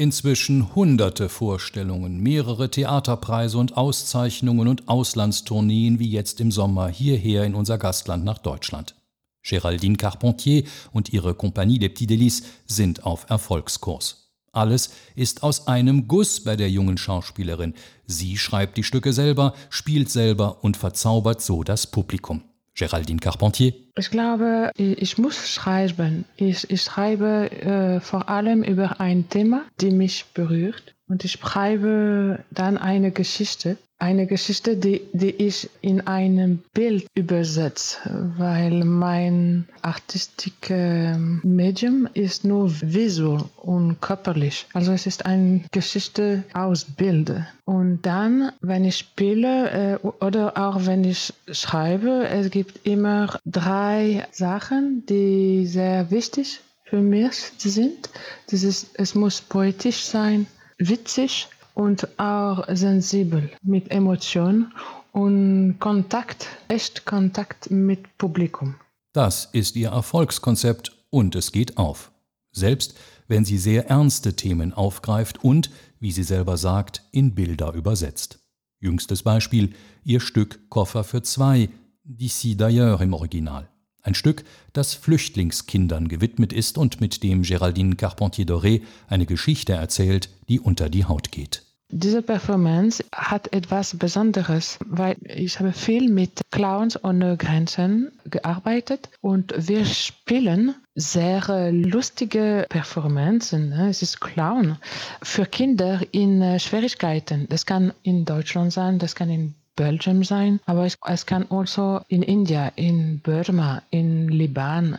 Inzwischen 0.02 0.74
hunderte 0.74 1.28
Vorstellungen, 1.28 2.18
mehrere 2.18 2.68
Theaterpreise 2.68 3.56
und 3.56 3.76
Auszeichnungen 3.76 4.66
und 4.66 4.88
Auslandstourneen 4.88 6.00
wie 6.00 6.10
jetzt 6.10 6.40
im 6.40 6.50
Sommer 6.50 6.88
hierher 6.88 7.44
in 7.44 7.54
unser 7.54 7.78
Gastland 7.78 8.24
nach 8.24 8.38
Deutschland. 8.38 8.96
Géraldine 9.44 9.96
Carpentier 9.96 10.64
und 10.90 11.12
ihre 11.12 11.36
Compagnie 11.36 11.78
des 11.78 11.90
Petits 11.90 12.10
Délices 12.10 12.42
sind 12.66 13.04
auf 13.04 13.30
Erfolgskurs. 13.30 14.32
Alles 14.50 14.90
ist 15.14 15.44
aus 15.44 15.68
einem 15.68 16.08
Guss 16.08 16.42
bei 16.42 16.56
der 16.56 16.68
jungen 16.68 16.98
Schauspielerin. 16.98 17.74
Sie 18.04 18.36
schreibt 18.38 18.78
die 18.78 18.82
Stücke 18.82 19.12
selber, 19.12 19.54
spielt 19.70 20.10
selber 20.10 20.64
und 20.64 20.76
verzaubert 20.76 21.40
so 21.40 21.62
das 21.62 21.86
Publikum. 21.86 22.42
Géraldine 22.74 23.20
Carpentier. 23.20 23.72
Ich 23.96 24.10
glaube, 24.10 24.70
ich 24.76 25.18
muss 25.18 25.50
schreiben. 25.50 26.24
Ich, 26.36 26.70
ich 26.70 26.82
schreibe 26.82 27.50
äh, 27.50 28.00
vor 28.00 28.28
allem 28.28 28.62
über 28.62 29.00
ein 29.00 29.28
Thema, 29.28 29.64
die 29.80 29.90
mich 29.90 30.26
berührt. 30.32 30.94
Und 31.06 31.24
ich 31.24 31.32
schreibe 31.32 32.44
dann 32.50 32.78
eine 32.78 33.10
Geschichte 33.10 33.76
eine 34.02 34.26
Geschichte, 34.26 34.76
die, 34.76 35.02
die 35.12 35.30
ich 35.30 35.70
in 35.80 36.00
einem 36.08 36.58
Bild 36.74 37.06
übersetze, 37.14 37.98
weil 38.36 38.84
mein 38.84 39.68
artistisches 39.80 41.16
Medium 41.44 42.08
ist 42.12 42.44
nur 42.44 42.68
visuell 42.80 43.44
und 43.58 44.00
körperlich. 44.00 44.66
Also 44.72 44.90
es 44.90 45.06
ist 45.06 45.24
eine 45.24 45.60
Geschichte 45.70 46.42
aus 46.52 46.84
Bilder. 46.84 47.46
Und 47.64 48.02
dann, 48.02 48.50
wenn 48.60 48.84
ich 48.84 48.98
spiele 48.98 49.70
äh, 49.70 50.06
oder 50.24 50.58
auch 50.58 50.84
wenn 50.84 51.04
ich 51.04 51.32
schreibe, 51.52 52.26
es 52.26 52.50
gibt 52.50 52.84
immer 52.84 53.38
drei 53.46 54.26
Sachen, 54.32 55.06
die 55.06 55.64
sehr 55.66 56.10
wichtig 56.10 56.60
für 56.84 57.00
mich 57.00 57.52
sind. 57.56 58.10
Das 58.50 58.64
ist, 58.64 58.90
es 58.94 59.14
muss 59.14 59.40
poetisch 59.40 60.02
sein, 60.02 60.48
witzig 60.76 61.48
und 61.74 62.18
auch 62.18 62.64
sensibel 62.68 63.50
mit 63.62 63.90
Emotionen 63.90 64.72
und 65.12 65.78
Kontakt, 65.78 66.48
echt 66.68 67.04
Kontakt 67.04 67.70
mit 67.70 68.18
Publikum. 68.18 68.76
Das 69.12 69.48
ist 69.52 69.76
ihr 69.76 69.90
Erfolgskonzept 69.90 70.92
und 71.10 71.34
es 71.34 71.52
geht 71.52 71.76
auf. 71.76 72.10
Selbst 72.52 72.94
wenn 73.28 73.44
sie 73.44 73.58
sehr 73.58 73.88
ernste 73.88 74.34
Themen 74.34 74.72
aufgreift 74.72 75.42
und, 75.42 75.70
wie 76.00 76.12
sie 76.12 76.22
selber 76.22 76.56
sagt, 76.56 77.02
in 77.12 77.34
Bilder 77.34 77.72
übersetzt. 77.72 78.40
Jüngstes 78.80 79.22
Beispiel 79.22 79.74
ihr 80.04 80.20
Stück 80.20 80.68
Koffer 80.68 81.04
für 81.04 81.22
zwei, 81.22 81.68
D'ici 82.04 82.56
d'ailleurs 82.56 83.00
im 83.00 83.14
Original. 83.14 83.71
Ein 84.02 84.14
Stück, 84.14 84.44
das 84.72 84.94
Flüchtlingskindern 84.94 86.08
gewidmet 86.08 86.52
ist 86.52 86.76
und 86.76 87.00
mit 87.00 87.22
dem 87.22 87.42
Géraldine 87.42 87.94
Carpentier-Doré 87.94 88.82
eine 89.08 89.26
Geschichte 89.26 89.74
erzählt, 89.74 90.28
die 90.48 90.58
unter 90.58 90.88
die 90.88 91.04
Haut 91.04 91.30
geht. 91.30 91.62
diese 91.94 92.22
Performance 92.22 93.04
hat 93.14 93.52
etwas 93.52 93.96
Besonderes, 93.96 94.78
weil 94.86 95.16
ich 95.22 95.60
habe 95.60 95.72
viel 95.72 96.08
mit 96.08 96.40
Clowns 96.50 96.98
ohne 97.04 97.36
Grenzen 97.36 98.10
gearbeitet 98.24 99.10
und 99.20 99.52
wir 99.56 99.84
spielen 99.84 100.74
sehr 100.94 101.70
lustige 101.70 102.66
Performances. 102.70 103.60
Ne? 103.60 103.90
Es 103.90 104.00
ist 104.00 104.20
Clown 104.20 104.78
für 105.22 105.44
Kinder 105.44 106.00
in 106.12 106.58
Schwierigkeiten. 106.58 107.46
Das 107.50 107.66
kann 107.66 107.92
in 108.02 108.24
Deutschland 108.24 108.72
sein, 108.72 108.98
das 108.98 109.14
kann 109.14 109.28
in 109.28 109.54
Belgium 109.76 110.24
sein, 110.24 110.60
aber 110.66 110.84
es, 110.84 110.98
es 111.06 111.26
kann 111.26 111.46
also 111.50 112.00
in 112.08 112.22
India, 112.22 112.72
in 112.76 113.20
Burma, 113.20 113.82
in 113.90 114.28
Liban. 114.28 114.98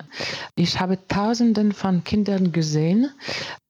Ich 0.55 0.79
habe 0.79 0.97
Tausenden 1.07 1.71
von 1.71 2.03
Kindern 2.03 2.51
gesehen 2.51 3.09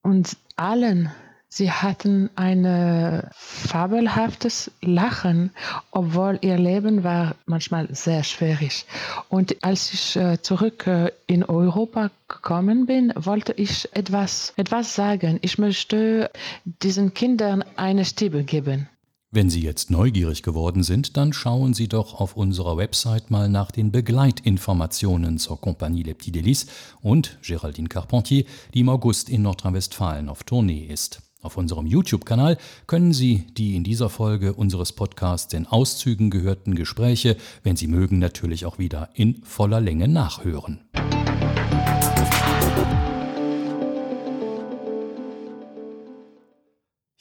und 0.02 0.38
allen 0.56 1.12
Sie 1.56 1.70
hatten 1.70 2.32
ein 2.36 3.30
fabelhaftes 3.36 4.72
Lachen, 4.82 5.52
obwohl 5.92 6.40
ihr 6.42 6.58
Leben 6.58 7.04
war 7.04 7.36
manchmal 7.46 7.94
sehr 7.94 8.24
schwierig. 8.24 8.88
Und 9.30 9.64
als 9.64 9.94
ich 9.94 10.16
äh, 10.16 10.42
zurück 10.42 10.88
äh, 10.88 11.12
in 11.28 11.44
Europa 11.44 12.10
gekommen 12.28 12.88
bin, 12.88 13.14
wollte 13.16 13.54
ich 13.54 13.88
etwas, 13.94 14.54
etwas 14.58 14.96
sagen. 14.96 15.38
Ich 15.44 15.60
möchte 15.60 16.32
diesen 16.66 17.14
Kindern 17.14 17.64
eine 17.76 18.04
Stimme 18.04 18.44
geben. 18.44 18.90
Wenn 19.36 19.50
Sie 19.50 19.64
jetzt 19.64 19.90
neugierig 19.90 20.44
geworden 20.44 20.84
sind, 20.84 21.18
dann 21.18 21.34
schauen 21.34 21.74
Sie 21.74 21.88
doch 21.88 22.14
auf 22.20 22.38
unserer 22.38 22.78
Website 22.78 23.32
mal 23.32 23.50
nach 23.50 23.72
den 23.72 23.92
Begleitinformationen 23.92 25.40
zur 25.40 25.60
Compagnie 25.60 26.04
Les 26.04 26.14
Petits 26.14 26.38
Délices 26.38 26.68
und 27.02 27.40
Géraldine 27.42 27.88
Carpentier, 27.88 28.46
die 28.76 28.82
im 28.82 28.90
August 28.90 29.30
in 29.30 29.42
Nordrhein-Westfalen 29.42 30.30
auf 30.30 30.44
Tournee 30.44 30.86
ist. 30.86 31.24
Auf 31.42 31.58
unserem 31.58 31.88
YouTube-Kanal 31.88 32.60
können 32.86 33.12
Sie 33.12 33.48
die 33.58 33.76
in 33.76 33.84
dieser 33.84 34.12
Folge 34.12 34.54
unseres 34.54 34.92
Podcasts 34.92 35.52
in 35.56 35.66
Auszügen 35.66 36.30
gehörten 36.30 36.76
Gespräche, 36.76 37.36
wenn 37.64 37.76
Sie 37.76 37.88
mögen, 37.88 38.20
natürlich 38.20 38.68
auch 38.68 38.78
wieder 38.78 39.10
in 39.16 39.42
voller 39.44 39.82
Länge 39.82 40.08
nachhören. 40.08 40.82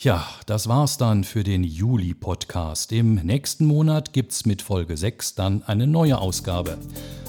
Ja, 0.02 0.26
das 0.46 0.66
war's 0.66 0.98
dann 0.98 1.22
für 1.22 1.44
den 1.44 1.62
Juli-Podcast. 1.62 2.90
Im 2.90 3.14
nächsten 3.14 3.66
Monat 3.66 4.12
gibt's 4.12 4.44
mit 4.44 4.60
Folge 4.60 4.96
6 4.96 5.36
dann 5.36 5.62
eine 5.62 5.86
neue 5.86 6.18
Ausgabe. 6.18 6.76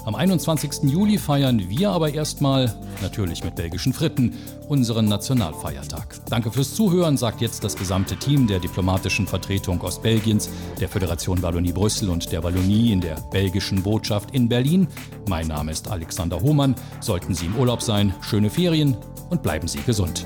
Am 0.06 0.16
21. 0.16 0.90
Juli 0.90 1.20
feiern 1.20 1.70
wir 1.70 1.92
aber 1.92 2.12
erstmal, 2.12 2.76
natürlich 3.04 3.44
mit 3.44 3.54
belgischen 3.54 3.94
Fritten, 3.94 4.34
unseren 4.70 5.06
Nationalfeiertag. 5.08 6.20
Danke 6.32 6.52
fürs 6.52 6.74
Zuhören, 6.74 7.16
sagt 7.16 7.42
jetzt 7.42 7.64
das 7.64 7.76
gesamte 7.76 8.16
Team 8.16 8.48
der 8.48 8.58
diplomatischen 8.58 9.28
Vertretung 9.28 9.80
Ostbelgiens, 9.82 10.50
der 10.80 10.90
Föderation 10.90 11.44
Wallonie 11.44 11.74
Brüssel 11.74 12.10
und 12.10 12.32
der 12.32 12.44
Wallonie 12.44 12.92
in 12.92 13.02
der 13.02 13.18
belgischen 13.30 13.84
Botschaft 13.84 14.32
in 14.32 14.50
Berlin. 14.50 14.88
Mein 15.30 15.46
Name 15.46 15.72
ist 15.72 15.92
Alexander 15.92 16.42
Hohmann. 16.42 16.74
Sollten 17.02 17.36
Sie 17.36 17.46
im 17.46 17.56
Urlaub 17.56 17.84
sein, 17.84 18.16
schöne 18.22 18.50
Ferien 18.50 18.98
und 19.30 19.44
bleiben 19.44 19.68
Sie 19.68 19.84
gesund. 19.84 20.26